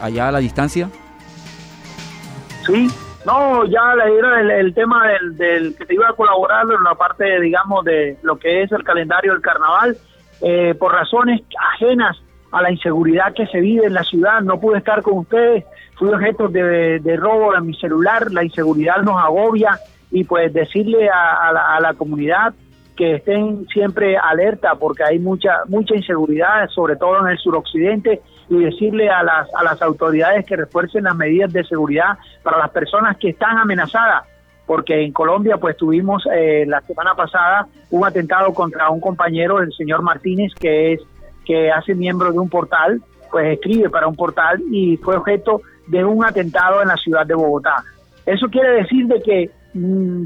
allá 0.00 0.28
a 0.28 0.32
la 0.32 0.38
distancia? 0.38 0.90
Sí, 2.66 2.88
no, 3.24 3.64
ya 3.66 3.94
era 3.94 4.40
el, 4.40 4.50
el 4.50 4.74
tema 4.74 5.06
del, 5.08 5.74
que 5.76 5.86
te 5.86 5.94
iba 5.94 6.08
a 6.08 6.12
colaborar 6.12 6.64
en 6.64 6.82
la 6.82 6.94
parte, 6.94 7.40
digamos, 7.40 7.84
de 7.84 8.16
lo 8.22 8.36
que 8.36 8.62
es 8.62 8.72
el 8.72 8.82
calendario 8.82 9.32
del 9.32 9.42
carnaval. 9.42 9.96
por 10.78 10.92
razones 10.92 11.42
ajenas 11.74 12.16
a 12.52 12.62
la 12.62 12.70
inseguridad 12.70 13.34
que 13.34 13.46
se 13.46 13.60
vive 13.60 13.86
en 13.86 13.94
la 13.94 14.04
ciudad, 14.04 14.40
no 14.40 14.58
pude 14.60 14.78
estar 14.78 15.02
con 15.02 15.18
ustedes 15.18 15.64
fui 15.96 16.10
objeto 16.10 16.48
de, 16.48 17.16
robo 17.18 17.56
en 17.56 17.66
mi 17.66 17.74
celular, 17.74 18.30
la 18.30 18.44
inseguridad 18.44 19.02
nos 19.02 19.22
agobia 19.22 19.78
y 20.10 20.24
pues 20.24 20.52
decirle 20.52 21.08
a, 21.08 21.80
la, 21.80 21.94
comunidad 21.94 22.54
que 22.96 23.16
estén 23.16 23.66
siempre 23.68 24.16
alerta 24.16 24.74
porque 24.74 25.04
hay 25.04 25.18
mucha 25.18 25.64
mucha 25.68 25.94
inseguridad, 25.94 26.68
sobre 26.68 26.96
todo 26.96 27.20
en 27.20 27.32
el 27.32 27.38
suroccidente, 27.38 28.22
y 28.48 28.58
decirle 28.58 29.10
a 29.10 29.22
las, 29.22 29.52
a 29.54 29.62
las 29.62 29.80
autoridades 29.82 30.46
que 30.46 30.56
refuercen 30.56 31.04
las 31.04 31.16
medidas 31.16 31.52
de 31.52 31.64
seguridad 31.64 32.18
para 32.42 32.58
las 32.58 32.70
personas 32.70 33.16
que 33.18 33.30
están 33.30 33.58
amenazadas, 33.58 34.24
porque 34.66 35.04
en 35.04 35.12
Colombia 35.12 35.56
pues 35.58 35.76
tuvimos 35.76 36.24
eh, 36.32 36.64
la 36.66 36.80
semana 36.80 37.14
pasada 37.14 37.66
un 37.90 38.04
atentado 38.04 38.52
contra 38.54 38.90
un 38.90 39.00
compañero, 39.00 39.60
el 39.60 39.72
señor 39.72 40.02
Martínez, 40.02 40.52
que 40.58 40.94
es 40.94 41.00
que 41.44 41.70
hace 41.70 41.94
miembro 41.94 42.32
de 42.32 42.38
un 42.38 42.48
portal, 42.48 43.00
pues 43.30 43.52
escribe 43.52 43.88
para 43.90 44.08
un 44.08 44.16
portal 44.16 44.60
y 44.70 44.96
fue 44.96 45.16
objeto 45.16 45.60
de 45.86 46.04
un 46.04 46.24
atentado 46.24 46.82
en 46.82 46.88
la 46.88 46.96
ciudad 46.96 47.26
de 47.26 47.34
Bogotá. 47.34 47.84
Eso 48.24 48.48
quiere 48.48 48.70
decir 48.72 49.06
de 49.06 49.22
que 49.22 49.50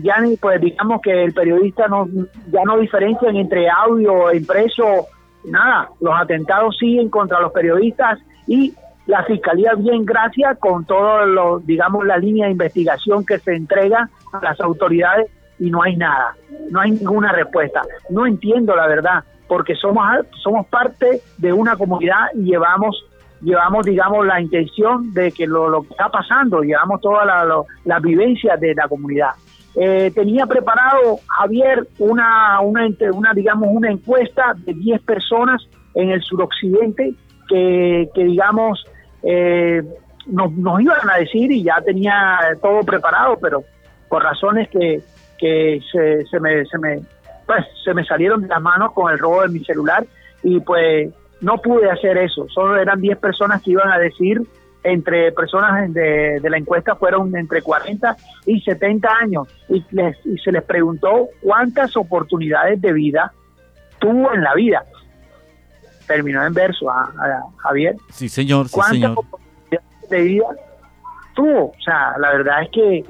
ya 0.02 0.20
ni 0.20 0.36
pues 0.36 0.60
digamos 0.60 1.00
que 1.02 1.24
el 1.24 1.32
periodista 1.32 1.88
no 1.88 2.08
ya 2.52 2.62
no 2.64 2.78
diferencian 2.78 3.36
entre 3.36 3.68
audio, 3.68 4.32
impreso, 4.32 5.06
nada, 5.44 5.88
los 6.00 6.14
atentados 6.18 6.76
siguen 6.78 7.08
contra 7.08 7.40
los 7.40 7.52
periodistas 7.52 8.18
y 8.46 8.74
la 9.06 9.24
fiscalía 9.24 9.74
bien 9.74 10.04
gracias 10.04 10.58
con 10.58 10.84
todo 10.84 11.26
lo 11.26 11.58
digamos 11.60 12.06
la 12.06 12.16
línea 12.16 12.46
de 12.46 12.52
investigación 12.52 13.24
que 13.26 13.38
se 13.38 13.54
entrega 13.54 14.08
a 14.32 14.44
las 14.44 14.60
autoridades 14.60 15.30
y 15.58 15.70
no 15.70 15.82
hay 15.82 15.96
nada, 15.96 16.34
no 16.70 16.80
hay 16.80 16.92
ninguna 16.92 17.32
respuesta. 17.32 17.82
No 18.08 18.26
entiendo 18.26 18.74
la 18.74 18.86
verdad, 18.86 19.24
porque 19.46 19.74
somos 19.74 20.04
somos 20.42 20.66
parte 20.68 21.20
de 21.38 21.52
una 21.52 21.76
comunidad 21.76 22.28
y 22.34 22.44
llevamos 22.44 23.04
llevamos, 23.42 23.86
digamos, 23.86 24.26
la 24.26 24.40
intención 24.40 25.12
de 25.12 25.32
que 25.32 25.46
lo, 25.46 25.82
que 25.82 25.90
está 25.90 26.08
pasando, 26.08 26.62
llevamos 26.62 27.00
todas 27.00 27.26
las 27.26 27.46
la, 27.84 27.98
vivencias 28.00 28.58
de 28.60 28.74
la 28.74 28.88
comunidad. 28.88 29.30
Eh, 29.76 30.10
tenía 30.14 30.46
preparado 30.46 31.18
Javier 31.26 31.86
una, 31.98 32.60
una, 32.60 32.88
una, 33.12 33.32
digamos, 33.34 33.68
una 33.70 33.90
encuesta 33.90 34.54
de 34.56 34.74
10 34.74 35.02
personas 35.02 35.62
en 35.94 36.10
el 36.10 36.22
suroccidente 36.22 37.14
que, 37.48 38.08
que 38.14 38.24
digamos, 38.24 38.84
eh, 39.22 39.82
nos, 40.26 40.52
nos, 40.52 40.80
iban 40.80 41.08
a 41.08 41.18
decir 41.18 41.50
y 41.52 41.62
ya 41.62 41.80
tenía 41.84 42.38
todo 42.60 42.80
preparado, 42.80 43.38
pero 43.40 43.62
por 44.08 44.22
razones 44.22 44.68
que, 44.70 45.00
que 45.38 45.80
se, 45.90 46.26
se, 46.26 46.40
me, 46.40 46.64
se 46.66 46.78
me 46.78 47.00
pues 47.46 47.66
se 47.84 47.92
me 47.94 48.04
salieron 48.04 48.42
de 48.42 48.48
las 48.48 48.62
manos 48.62 48.92
con 48.92 49.12
el 49.12 49.18
robo 49.18 49.42
de 49.42 49.48
mi 49.48 49.58
celular 49.64 50.06
y 50.44 50.60
pues 50.60 51.12
no 51.40 51.58
pude 51.58 51.90
hacer 51.90 52.18
eso. 52.18 52.46
Solo 52.48 52.76
eran 52.76 53.00
10 53.00 53.18
personas 53.18 53.62
que 53.62 53.72
iban 53.72 53.90
a 53.90 53.98
decir, 53.98 54.40
entre 54.82 55.32
personas 55.32 55.92
de, 55.92 56.40
la 56.42 56.56
encuesta 56.56 56.96
fueron 56.96 57.36
entre 57.36 57.60
40 57.62 58.16
y 58.46 58.60
70 58.60 59.08
años 59.20 59.48
y, 59.68 59.84
y 60.24 60.38
se 60.38 60.52
les 60.52 60.62
preguntó 60.62 61.28
cuántas 61.42 61.96
oportunidades 61.96 62.80
de 62.80 62.92
vida 62.92 63.32
tuvo 63.98 64.32
en 64.32 64.42
la 64.42 64.54
vida. 64.54 64.84
Terminó 66.06 66.44
en 66.44 66.52
verso 66.52 66.90
a, 66.90 67.12
Javier. 67.58 67.94
Sí, 68.10 68.28
señor. 68.28 68.66
Sí, 68.66 68.74
¿Cuántas 68.74 69.12
oportunidades 69.12 70.10
de 70.10 70.22
vida 70.22 70.46
tuvo? 71.34 71.66
O 71.66 71.82
sea, 71.84 72.14
la 72.18 72.32
verdad 72.32 72.62
es 72.62 72.70
que 72.70 73.04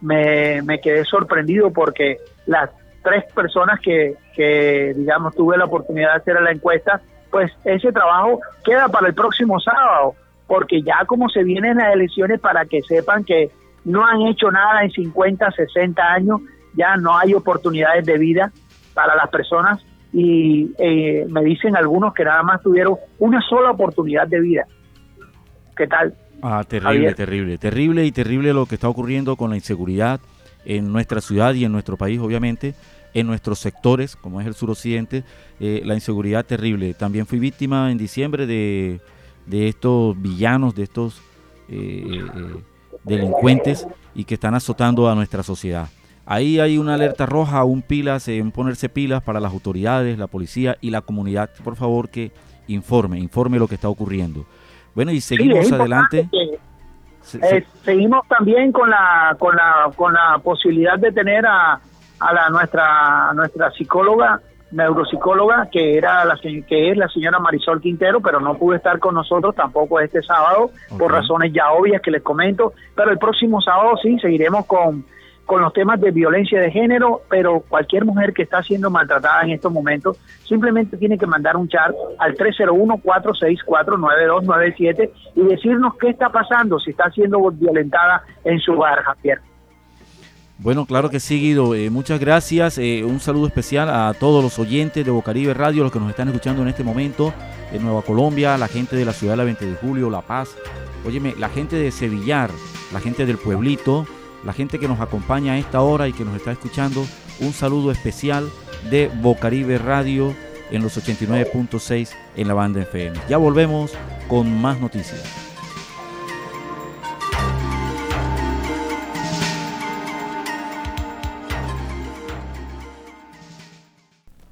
me, 0.00 0.62
me 0.62 0.80
quedé 0.80 1.04
sorprendido 1.04 1.70
porque 1.70 2.18
las 2.46 2.70
tres 3.04 3.24
personas 3.32 3.78
que, 3.80 4.16
que, 4.34 4.94
digamos, 4.96 5.34
tuve 5.36 5.56
la 5.56 5.66
oportunidad 5.66 6.14
de 6.14 6.16
hacer 6.16 6.42
la 6.42 6.50
encuesta, 6.50 7.00
pues 7.30 7.52
ese 7.64 7.92
trabajo 7.92 8.40
queda 8.64 8.88
para 8.88 9.08
el 9.08 9.14
próximo 9.14 9.60
sábado, 9.60 10.14
porque 10.46 10.82
ya 10.82 11.04
como 11.06 11.28
se 11.28 11.44
vienen 11.44 11.78
las 11.78 11.94
elecciones 11.94 12.40
para 12.40 12.64
que 12.64 12.82
sepan 12.82 13.24
que 13.24 13.50
no 13.84 14.04
han 14.04 14.22
hecho 14.22 14.50
nada 14.50 14.82
en 14.82 14.90
50, 14.90 15.50
60 15.50 16.02
años, 16.02 16.40
ya 16.74 16.96
no 16.96 17.16
hay 17.16 17.34
oportunidades 17.34 18.04
de 18.04 18.18
vida 18.18 18.52
para 18.94 19.14
las 19.16 19.28
personas 19.28 19.84
y 20.12 20.70
eh, 20.78 21.26
me 21.28 21.42
dicen 21.42 21.76
algunos 21.76 22.14
que 22.14 22.24
nada 22.24 22.42
más 22.42 22.62
tuvieron 22.62 22.96
una 23.18 23.40
sola 23.42 23.70
oportunidad 23.70 24.26
de 24.26 24.40
vida. 24.40 24.66
¿Qué 25.76 25.86
tal? 25.86 26.14
Ah, 26.42 26.64
terrible, 26.66 27.14
terrible, 27.14 27.58
terrible 27.58 28.04
y 28.04 28.12
terrible 28.12 28.52
lo 28.52 28.66
que 28.66 28.76
está 28.76 28.88
ocurriendo 28.88 29.36
con 29.36 29.50
la 29.50 29.56
inseguridad 29.56 30.20
en 30.64 30.92
nuestra 30.92 31.20
ciudad 31.20 31.54
y 31.54 31.64
en 31.64 31.72
nuestro 31.72 31.96
país, 31.96 32.20
obviamente, 32.20 32.74
en 33.14 33.26
nuestros 33.26 33.58
sectores, 33.58 34.16
como 34.16 34.40
es 34.40 34.46
el 34.46 34.54
suroccidente, 34.54 35.24
eh, 35.60 35.82
la 35.84 35.94
inseguridad 35.94 36.44
terrible. 36.44 36.94
También 36.94 37.26
fui 37.26 37.38
víctima 37.38 37.90
en 37.90 37.98
diciembre 37.98 38.46
de, 38.46 39.00
de 39.46 39.68
estos 39.68 40.20
villanos, 40.20 40.74
de 40.74 40.82
estos 40.84 41.20
eh, 41.68 42.24
delincuentes 43.04 43.86
y 44.14 44.24
que 44.24 44.34
están 44.34 44.54
azotando 44.54 45.08
a 45.08 45.14
nuestra 45.14 45.42
sociedad. 45.42 45.88
Ahí 46.26 46.60
hay 46.60 46.76
una 46.76 46.94
alerta 46.94 47.24
roja, 47.24 47.64
un 47.64 47.80
pilas, 47.80 48.28
en 48.28 48.50
ponerse 48.50 48.90
pilas 48.90 49.22
para 49.22 49.40
las 49.40 49.50
autoridades, 49.50 50.18
la 50.18 50.26
policía 50.26 50.76
y 50.82 50.90
la 50.90 51.00
comunidad, 51.00 51.48
por 51.64 51.74
favor, 51.74 52.10
que 52.10 52.32
informe, 52.66 53.18
informe 53.18 53.58
lo 53.58 53.66
que 53.66 53.76
está 53.76 53.88
ocurriendo. 53.88 54.44
Bueno, 54.94 55.10
y 55.10 55.22
seguimos 55.22 55.72
adelante. 55.72 56.28
Eh, 56.32 57.64
seguimos 57.82 58.26
también 58.28 58.72
con 58.72 58.90
la, 58.90 59.36
con 59.38 59.56
la, 59.56 59.90
con 59.96 60.12
la 60.12 60.38
posibilidad 60.42 60.98
de 60.98 61.12
tener 61.12 61.46
a, 61.46 61.80
a 62.20 62.32
la 62.32 62.48
nuestra, 62.50 63.32
nuestra 63.34 63.70
psicóloga, 63.70 64.40
neuropsicóloga, 64.70 65.68
que 65.70 65.96
era 65.96 66.24
la 66.24 66.36
que 66.36 66.90
es 66.90 66.96
la 66.96 67.08
señora 67.08 67.38
Marisol 67.38 67.80
Quintero, 67.80 68.20
pero 68.20 68.40
no 68.40 68.54
pudo 68.54 68.76
estar 68.76 68.98
con 68.98 69.14
nosotros 69.14 69.54
tampoco 69.54 70.00
este 70.00 70.22
sábado, 70.22 70.70
por 70.98 71.12
razones 71.12 71.52
ya 71.52 71.72
obvias 71.72 72.02
que 72.02 72.10
les 72.10 72.22
comento, 72.22 72.72
pero 72.94 73.10
el 73.10 73.18
próximo 73.18 73.62
sábado 73.62 73.96
sí 74.02 74.18
seguiremos 74.18 74.66
con 74.66 75.04
con 75.48 75.60
los 75.62 75.72
temas 75.72 75.98
de 75.98 76.10
violencia 76.10 76.60
de 76.60 76.70
género, 76.70 77.22
pero 77.30 77.64
cualquier 77.66 78.04
mujer 78.04 78.34
que 78.34 78.42
está 78.42 78.62
siendo 78.62 78.90
maltratada 78.90 79.44
en 79.44 79.52
estos 79.52 79.72
momentos 79.72 80.18
simplemente 80.44 80.98
tiene 80.98 81.16
que 81.16 81.26
mandar 81.26 81.56
un 81.56 81.70
chat 81.70 81.90
al 82.18 82.36
301-464-9297 82.36 85.10
y 85.36 85.42
decirnos 85.44 85.94
qué 85.98 86.10
está 86.10 86.28
pasando, 86.28 86.78
si 86.78 86.90
está 86.90 87.10
siendo 87.12 87.50
violentada 87.50 88.24
en 88.44 88.60
su 88.60 88.72
hogar, 88.72 89.02
Javier. 89.02 89.40
Bueno, 90.60 90.86
claro 90.86 91.08
que 91.08 91.20
sí, 91.20 91.40
Guido. 91.40 91.76
Eh, 91.76 91.88
muchas 91.88 92.18
gracias. 92.18 92.78
Eh, 92.78 93.04
un 93.04 93.20
saludo 93.20 93.46
especial 93.46 93.88
a 93.88 94.12
todos 94.12 94.42
los 94.42 94.58
oyentes 94.58 95.04
de 95.04 95.10
Bocaribe 95.12 95.54
Radio, 95.54 95.84
los 95.84 95.92
que 95.92 96.00
nos 96.00 96.10
están 96.10 96.26
escuchando 96.26 96.62
en 96.62 96.68
este 96.68 96.82
momento, 96.82 97.32
en 97.72 97.84
Nueva 97.84 98.02
Colombia, 98.02 98.58
la 98.58 98.66
gente 98.66 98.96
de 98.96 99.04
la 99.04 99.12
ciudad 99.12 99.34
de 99.34 99.36
la 99.36 99.44
20 99.44 99.66
de 99.66 99.76
julio, 99.76 100.10
La 100.10 100.20
Paz. 100.20 100.50
Óyeme, 101.06 101.36
la 101.38 101.48
gente 101.48 101.76
de 101.76 101.92
Sevillar, 101.92 102.50
la 102.92 102.98
gente 102.98 103.24
del 103.24 103.38
pueblito, 103.38 104.04
la 104.44 104.52
gente 104.52 104.80
que 104.80 104.88
nos 104.88 104.98
acompaña 104.98 105.52
a 105.52 105.58
esta 105.58 105.80
hora 105.80 106.08
y 106.08 106.12
que 106.12 106.24
nos 106.24 106.34
está 106.34 106.50
escuchando, 106.50 107.06
un 107.38 107.52
saludo 107.52 107.92
especial 107.92 108.50
de 108.90 109.12
Bocaribe 109.22 109.78
Radio 109.78 110.34
en 110.72 110.82
los 110.82 110.98
89.6 110.98 112.10
en 112.34 112.48
la 112.48 112.54
banda 112.54 112.82
FM. 112.82 113.16
Ya 113.28 113.36
volvemos 113.36 113.92
con 114.28 114.60
más 114.60 114.80
noticias. 114.80 115.47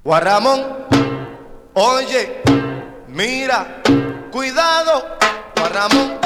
Guarramón, 0.07 0.65
oye, 1.73 2.41
mira, 3.09 3.81
cuidado, 4.31 5.17
Guarramón 5.59 6.17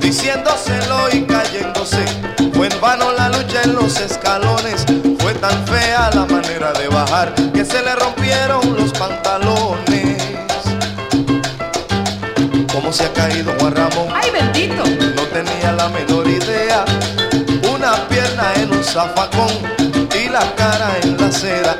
diciéndoselo 0.00 1.08
y 1.12 1.22
cayéndose. 1.22 2.04
Fue 2.52 2.66
en 2.66 2.80
vano 2.80 3.12
la 3.12 3.28
lucha 3.28 3.62
en 3.62 3.76
los 3.76 4.00
escalones, 4.00 4.84
fue 5.20 5.34
tan 5.34 5.64
fea 5.68 6.10
la 6.12 6.26
manera 6.26 6.72
de 6.72 6.88
bajar 6.88 7.32
que 7.54 7.64
se 7.64 7.80
le 7.80 7.94
rompieron 7.94 8.74
los 8.74 8.90
pantalones. 8.94 10.20
¿Cómo 12.72 12.92
se 12.92 13.04
ha 13.04 13.12
caído 13.12 13.52
Juan 13.60 13.76
Ramón? 13.76 14.08
¡Ay, 14.12 14.32
bendito! 14.32 14.82
No 15.14 15.22
tenía 15.28 15.70
la 15.70 15.88
menor 15.90 16.26
idea. 16.26 16.84
Una 17.72 17.92
pierna 18.08 18.52
en 18.56 18.72
un 18.72 18.82
zafacón 18.82 19.77
la 20.38 20.54
cara 20.54 20.96
en 21.02 21.16
la 21.16 21.26
acera. 21.26 21.76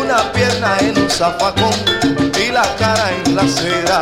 Una 0.00 0.32
pierna 0.32 0.78
en 0.80 0.98
un 0.98 1.10
zafacón 1.10 1.74
y 2.42 2.50
la 2.50 2.62
cara 2.78 3.10
en 3.12 3.36
la 3.36 3.42
acera. 3.42 4.00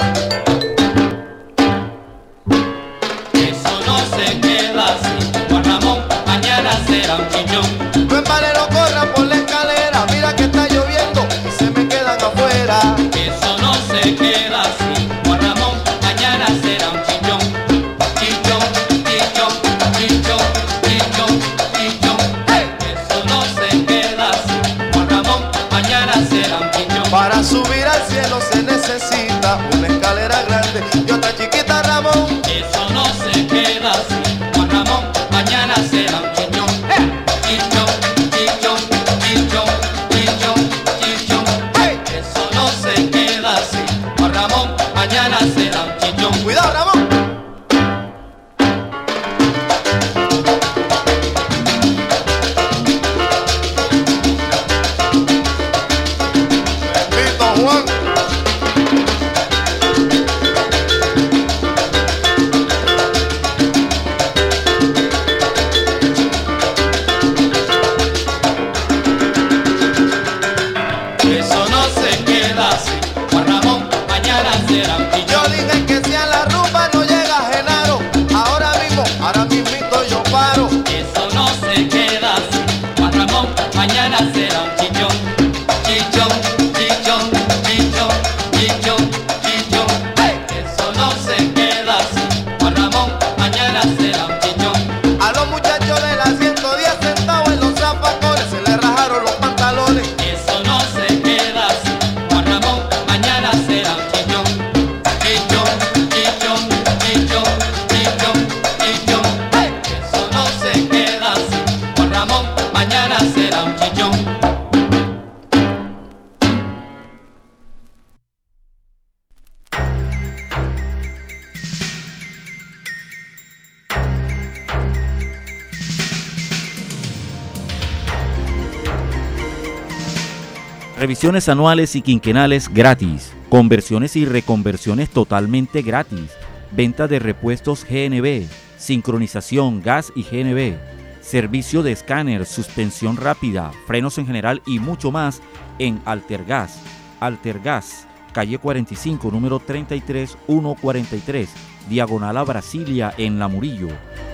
Anuales 131.36 131.94
y 131.96 132.00
quinquenales 132.00 132.70
gratis. 132.72 133.30
Conversiones 133.50 134.16
y 134.16 134.24
reconversiones 134.24 135.10
totalmente 135.10 135.82
gratis. 135.82 136.30
Venta 136.72 137.06
de 137.08 137.18
repuestos 137.18 137.84
GNB. 137.84 138.46
Sincronización, 138.78 139.82
gas 139.82 140.10
y 140.16 140.22
GNB. 140.22 140.76
Servicio 141.20 141.82
de 141.82 141.92
escáner, 141.92 142.46
suspensión 142.46 143.18
rápida, 143.18 143.70
frenos 143.86 144.16
en 144.16 144.26
general 144.26 144.62
y 144.66 144.78
mucho 144.78 145.12
más 145.12 145.42
en 145.78 146.00
Altergas. 146.06 146.80
Altergas, 147.20 148.06
calle 148.32 148.56
45, 148.56 149.30
número 149.30 149.58
33143, 149.58 151.50
diagonal 151.90 152.38
a 152.38 152.44
Brasilia 152.44 153.12
en 153.18 153.38
La 153.38 153.48
Murillo. 153.48 153.88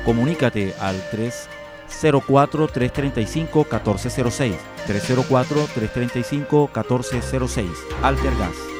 Comunícate 0.04 0.72
al 0.80 0.96
304-335-1406. 2.00 4.56
304-335-1406. 4.86 7.66
Altergas. 8.02 8.72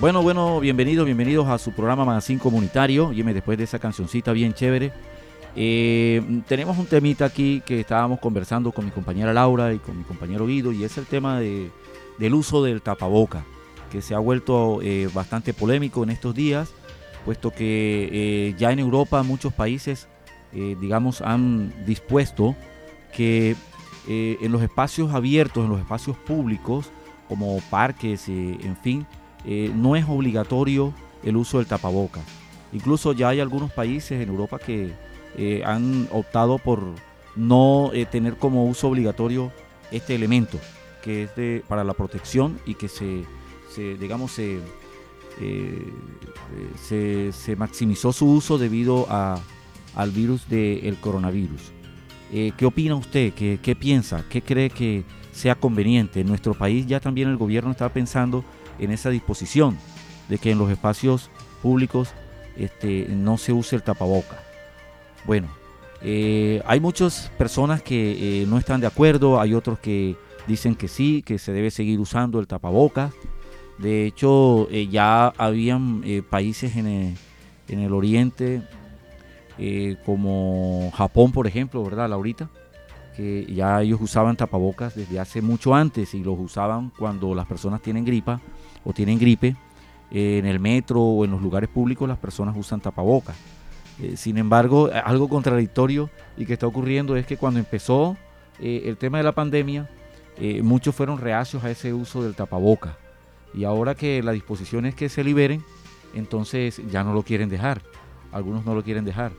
Bueno, 0.00 0.22
bueno, 0.22 0.60
bienvenidos, 0.60 1.04
bienvenidos 1.04 1.46
a 1.48 1.58
su 1.58 1.72
programa 1.72 2.06
Magazine 2.06 2.40
Comunitario. 2.40 3.12
Y 3.12 3.22
después 3.34 3.58
de 3.58 3.64
esa 3.64 3.78
cancioncita 3.78 4.32
bien 4.32 4.54
chévere, 4.54 4.92
eh, 5.56 6.42
tenemos 6.46 6.78
un 6.78 6.86
temita 6.86 7.24
aquí 7.24 7.62
que 7.64 7.80
estábamos 7.80 8.20
conversando 8.20 8.72
con 8.72 8.84
mi 8.84 8.90
compañera 8.90 9.32
Laura 9.32 9.72
y 9.72 9.78
con 9.78 9.98
mi 9.98 10.04
compañero 10.04 10.46
Guido, 10.46 10.72
y 10.72 10.84
es 10.84 10.96
el 10.98 11.06
tema 11.06 11.40
de, 11.40 11.70
del 12.18 12.34
uso 12.34 12.62
del 12.62 12.82
tapaboca, 12.82 13.44
que 13.90 14.02
se 14.02 14.14
ha 14.14 14.18
vuelto 14.18 14.80
eh, 14.82 15.08
bastante 15.12 15.52
polémico 15.52 16.02
en 16.04 16.10
estos 16.10 16.34
días, 16.34 16.72
puesto 17.24 17.50
que 17.50 18.08
eh, 18.12 18.54
ya 18.58 18.70
en 18.70 18.78
Europa 18.78 19.22
muchos 19.22 19.52
países, 19.52 20.08
digamos, 20.52 21.20
han 21.20 21.72
dispuesto 21.86 22.56
que 23.14 23.54
en 24.08 24.50
los 24.50 24.62
espacios 24.62 25.14
abiertos, 25.14 25.62
en 25.64 25.70
los 25.70 25.78
espacios 25.78 26.16
públicos, 26.16 26.90
como 27.28 27.60
parques, 27.70 28.28
en 28.28 28.76
fin, 28.82 29.06
no 29.76 29.94
es 29.94 30.06
obligatorio 30.08 30.92
el 31.22 31.36
uso 31.36 31.58
del 31.58 31.68
tapabocas. 31.68 32.24
Incluso 32.72 33.12
ya 33.12 33.28
hay 33.28 33.38
algunos 33.38 33.72
países 33.72 34.20
en 34.20 34.28
Europa 34.28 34.58
que 34.58 34.92
eh, 35.42 35.62
han 35.64 36.06
optado 36.12 36.58
por 36.58 36.82
no 37.34 37.92
eh, 37.94 38.04
tener 38.04 38.36
como 38.36 38.66
uso 38.66 38.88
obligatorio 38.88 39.50
este 39.90 40.14
elemento 40.14 40.58
que 41.02 41.22
es 41.22 41.34
de, 41.34 41.64
para 41.66 41.82
la 41.82 41.94
protección 41.94 42.60
y 42.66 42.74
que 42.74 42.88
se, 42.88 43.24
digamos, 43.98 44.32
se, 44.32 44.60
se, 47.32 47.56
maximizó 47.56 48.12
su 48.12 48.30
uso 48.30 48.58
debido 48.58 49.06
a, 49.08 49.40
al 49.96 50.10
virus 50.10 50.46
del 50.46 50.98
coronavirus. 51.00 51.72
¿Qué 52.30 52.66
opina 52.66 52.96
usted? 52.96 53.32
¿Qué, 53.32 53.58
¿Qué 53.62 53.74
piensa? 53.74 54.26
¿Qué 54.28 54.42
cree 54.42 54.68
que 54.68 55.04
sea 55.32 55.54
conveniente? 55.54 56.20
En 56.20 56.26
nuestro 56.26 56.52
país 56.52 56.86
ya 56.86 57.00
también 57.00 57.30
el 57.30 57.38
gobierno 57.38 57.70
está 57.70 57.88
pensando 57.88 58.44
en 58.78 58.90
esa 58.90 59.08
disposición 59.08 59.78
de 60.28 60.36
que 60.36 60.50
en 60.50 60.58
los 60.58 60.70
espacios 60.70 61.30
públicos 61.62 62.10
este, 62.56 63.06
no 63.08 63.38
se 63.38 63.54
use 63.54 63.74
el 63.74 63.82
tapaboca. 63.82 64.49
Bueno, 65.24 65.48
eh, 66.02 66.62
hay 66.66 66.80
muchas 66.80 67.30
personas 67.36 67.82
que 67.82 68.42
eh, 68.42 68.46
no 68.46 68.58
están 68.58 68.80
de 68.80 68.86
acuerdo, 68.86 69.40
hay 69.40 69.54
otros 69.54 69.78
que 69.78 70.16
dicen 70.46 70.74
que 70.74 70.88
sí, 70.88 71.22
que 71.22 71.38
se 71.38 71.52
debe 71.52 71.70
seguir 71.70 72.00
usando 72.00 72.40
el 72.40 72.46
tapaboca. 72.46 73.12
De 73.78 74.06
hecho, 74.06 74.68
eh, 74.70 74.88
ya 74.88 75.28
habían 75.36 76.02
países 76.28 76.76
en 76.76 76.86
el, 76.86 77.16
en 77.68 77.80
el 77.80 77.92
oriente, 77.92 78.62
como 80.06 80.90
Japón, 80.94 81.32
por 81.32 81.46
ejemplo, 81.46 81.84
¿verdad, 81.84 82.08
Laurita? 82.08 82.48
Que 83.16 83.46
ya 83.52 83.82
ellos 83.82 84.00
usaban 84.00 84.36
tapabocas 84.36 84.94
desde 84.94 85.20
hace 85.20 85.42
mucho 85.42 85.74
antes 85.74 86.14
y 86.14 86.24
los 86.24 86.38
usaban 86.38 86.90
cuando 86.98 87.34
las 87.34 87.46
personas 87.46 87.82
tienen 87.82 88.04
gripa 88.04 88.40
o 88.84 88.94
tienen 88.94 89.18
gripe, 89.18 89.56
en 90.10 90.46
el 90.46 90.60
metro 90.60 91.02
o 91.02 91.24
en 91.24 91.30
los 91.30 91.42
lugares 91.42 91.68
públicos 91.68 92.08
las 92.08 92.18
personas 92.18 92.56
usan 92.56 92.80
tapabocas. 92.80 93.36
Eh, 94.02 94.16
sin 94.16 94.38
embargo, 94.38 94.90
algo 95.04 95.28
contradictorio 95.28 96.10
y 96.36 96.46
que 96.46 96.54
está 96.54 96.66
ocurriendo 96.66 97.16
es 97.16 97.26
que 97.26 97.36
cuando 97.36 97.60
empezó 97.60 98.16
eh, 98.58 98.82
el 98.86 98.96
tema 98.96 99.18
de 99.18 99.24
la 99.24 99.32
pandemia, 99.32 99.88
muchos 100.62 100.94
fueron 100.94 101.18
reacios 101.18 101.62
a 101.64 101.70
ese 101.70 101.92
uso 101.92 102.22
del 102.22 102.34
tapaboca. 102.34 102.96
Y 103.52 103.64
ahora 103.64 103.94
que 103.94 104.22
la 104.22 104.32
disposición 104.32 104.86
es 104.86 104.94
que 104.94 105.10
se 105.10 105.22
liberen, 105.22 105.62
entonces 106.14 106.80
ya 106.90 107.04
no 107.04 107.12
lo 107.12 107.22
quieren 107.24 107.50
dejar. 107.50 107.82
Algunos 108.32 108.64
no 108.64 108.74
lo 108.74 108.82
quieren 108.82 109.04
dejar. 109.04 109.32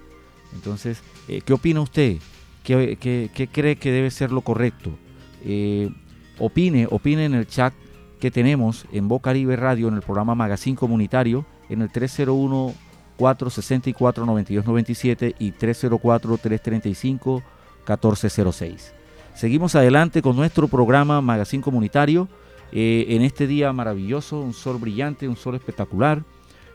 Entonces, 0.53 1.01
¿qué 1.43 1.53
opina 1.53 1.81
usted? 1.81 2.17
¿Qué, 2.63 3.49
cree 3.51 3.77
que 3.77 3.91
debe 3.91 4.11
ser 4.11 4.31
lo 4.31 4.41
correcto? 4.41 4.91
opine, 6.37 6.87
opine 6.91 7.25
en 7.25 7.33
el 7.33 7.47
chat 7.47 7.73
que 8.21 8.29
tenemos 8.29 8.85
en 8.91 9.07
Bocaribe 9.07 9.55
Radio 9.55 9.87
en 9.87 9.95
el 9.95 10.01
programa 10.01 10.35
Magazine 10.35 10.77
Comunitario 10.77 11.43
en 11.69 11.81
el 11.81 11.91
301 11.91 12.75
464 13.21 14.25
9297 14.25 15.35
y 15.37 15.51
304 15.51 16.37
335 16.37 17.43
1406. 17.87 18.93
Seguimos 19.35 19.75
adelante 19.75 20.23
con 20.23 20.35
nuestro 20.35 20.67
programa 20.67 21.21
Magazine 21.21 21.61
Comunitario 21.61 22.27
eh, 22.71 23.05
en 23.09 23.21
este 23.21 23.45
día 23.45 23.71
maravilloso, 23.73 24.39
un 24.39 24.53
sol 24.53 24.79
brillante, 24.79 25.27
un 25.27 25.35
sol 25.35 25.53
espectacular, 25.53 26.23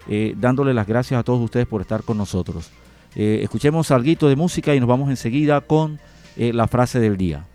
eh, 0.09 0.35
dándole 0.39 0.73
las 0.73 0.87
gracias 0.87 1.19
a 1.19 1.25
todos 1.25 1.41
ustedes 1.41 1.67
por 1.67 1.81
estar 1.81 2.05
con 2.05 2.17
nosotros. 2.17 2.71
Eh, 3.17 3.41
escuchemos 3.43 3.91
algo 3.91 4.29
de 4.29 4.37
música 4.37 4.73
y 4.73 4.79
nos 4.79 4.89
vamos 4.89 5.11
enseguida 5.11 5.61
con 5.63 5.99
la 6.37 6.69
frase 6.69 7.01
del 7.01 7.17
día. 7.17 7.47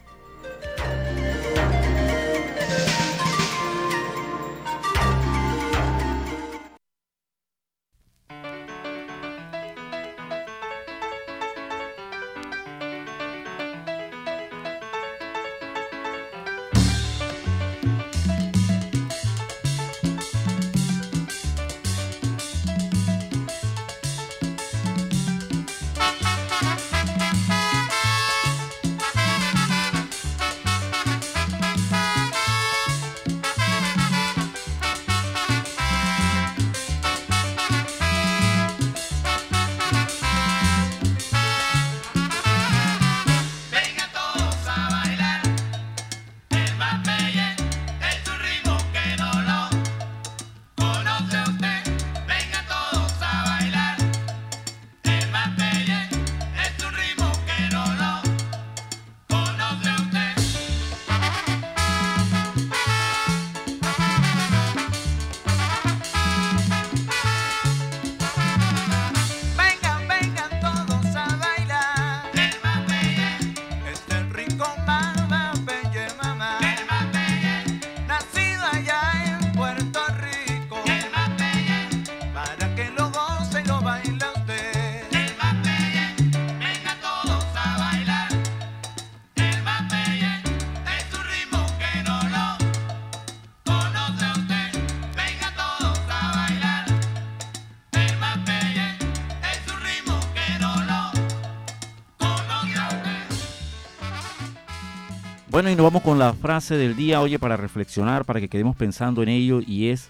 Bueno, 105.61 105.73
y 105.73 105.75
nos 105.75 105.83
vamos 105.83 106.01
con 106.01 106.17
la 106.17 106.33
frase 106.33 106.75
del 106.75 106.95
día, 106.95 107.21
oye, 107.21 107.37
para 107.37 107.55
reflexionar, 107.55 108.25
para 108.25 108.39
que 108.39 108.49
quedemos 108.49 108.75
pensando 108.75 109.21
en 109.21 109.29
ello, 109.29 109.61
y 109.61 109.89
es, 109.89 110.09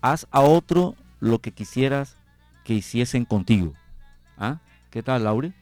haz 0.00 0.28
a 0.30 0.42
otro 0.42 0.94
lo 1.18 1.40
que 1.40 1.50
quisieras 1.50 2.16
que 2.62 2.74
hiciesen 2.74 3.24
contigo. 3.24 3.72
¿Ah? 4.38 4.60
¿Qué 4.90 5.02
tal, 5.02 5.24
Laure? 5.24 5.54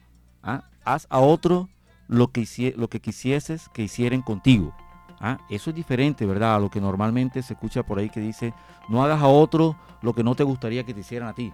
¿Ah? 0.43 0.65
Haz 0.85 1.07
a 1.09 1.21
otro 1.21 1.69
lo 2.07 2.27
que, 2.27 2.45
lo 2.77 2.87
que 2.87 2.99
quisieses 2.99 3.67
que 3.69 3.81
hicieran 3.81 4.21
contigo. 4.21 4.75
¿Ah? 5.19 5.39
Eso 5.49 5.71
es 5.71 5.75
diferente, 5.75 6.27
¿verdad? 6.27 6.57
A 6.57 6.59
lo 6.59 6.69
que 6.69 6.79
normalmente 6.79 7.41
se 7.41 7.53
escucha 7.53 7.81
por 7.81 7.97
ahí 7.97 8.11
que 8.11 8.19
dice, 8.19 8.53
no 8.89 9.03
hagas 9.03 9.23
a 9.23 9.27
otro 9.27 9.75
lo 10.03 10.13
que 10.13 10.23
no 10.23 10.35
te 10.35 10.43
gustaría 10.43 10.83
que 10.83 10.93
te 10.93 10.99
hicieran 10.99 11.29
a 11.29 11.33
ti. 11.33 11.51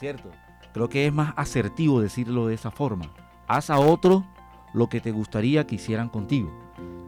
¿Cierto? 0.00 0.32
Creo 0.74 0.88
que 0.88 1.06
es 1.06 1.12
más 1.12 1.32
asertivo 1.36 2.00
decirlo 2.00 2.48
de 2.48 2.56
esa 2.56 2.72
forma. 2.72 3.04
Haz 3.46 3.70
a 3.70 3.78
otro 3.78 4.26
lo 4.74 4.88
que 4.88 5.00
te 5.00 5.12
gustaría 5.12 5.64
que 5.64 5.76
hicieran 5.76 6.08
contigo. 6.08 6.50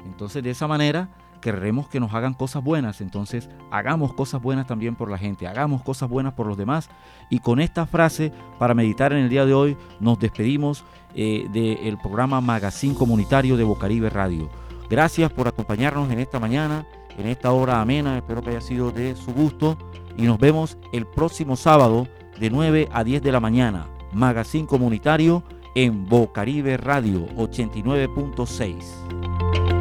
Entonces 0.04 0.42
de 0.42 0.50
esa 0.50 0.66
manera 0.66 1.08
querremos 1.40 1.88
que 1.88 2.00
nos 2.00 2.14
hagan 2.14 2.34
cosas 2.34 2.62
buenas, 2.62 3.00
entonces 3.00 3.50
hagamos 3.70 4.14
cosas 4.14 4.40
buenas 4.40 4.66
también 4.66 4.94
por 4.94 5.10
la 5.10 5.18
gente, 5.18 5.48
hagamos 5.48 5.82
cosas 5.82 6.08
buenas 6.08 6.34
por 6.34 6.46
los 6.46 6.56
demás. 6.56 6.88
Y 7.28 7.40
con 7.40 7.60
esta 7.60 7.84
frase, 7.84 8.32
para 8.58 8.74
meditar 8.74 9.12
en 9.12 9.18
el 9.18 9.28
día 9.28 9.44
de 9.44 9.52
hoy, 9.52 9.76
nos 10.00 10.18
despedimos 10.18 10.84
eh, 11.14 11.46
del 11.52 11.98
programa 11.98 12.40
Magazine 12.40 12.94
Comunitario 12.94 13.56
de 13.56 13.64
Bocaribe 13.64 14.08
Radio. 14.08 14.48
Gracias 14.88 15.32
por 15.32 15.48
acompañarnos 15.48 16.10
en 16.10 16.20
esta 16.20 16.38
mañana, 16.38 16.86
en 17.18 17.26
esta 17.26 17.52
hora 17.52 17.80
amena, 17.80 18.16
espero 18.16 18.42
que 18.42 18.50
haya 18.50 18.60
sido 18.60 18.90
de 18.90 19.16
su 19.16 19.32
gusto 19.32 19.76
y 20.16 20.22
nos 20.22 20.38
vemos 20.38 20.78
el 20.92 21.06
próximo 21.06 21.56
sábado 21.56 22.06
de 22.38 22.50
9 22.50 22.88
a 22.92 23.04
10 23.04 23.22
de 23.22 23.32
la 23.32 23.40
mañana. 23.40 23.86
Magazine 24.12 24.66
Comunitario 24.66 25.42
en 25.74 26.06
Bocaribe 26.06 26.76
Radio 26.76 27.26
89.6. 27.36 29.71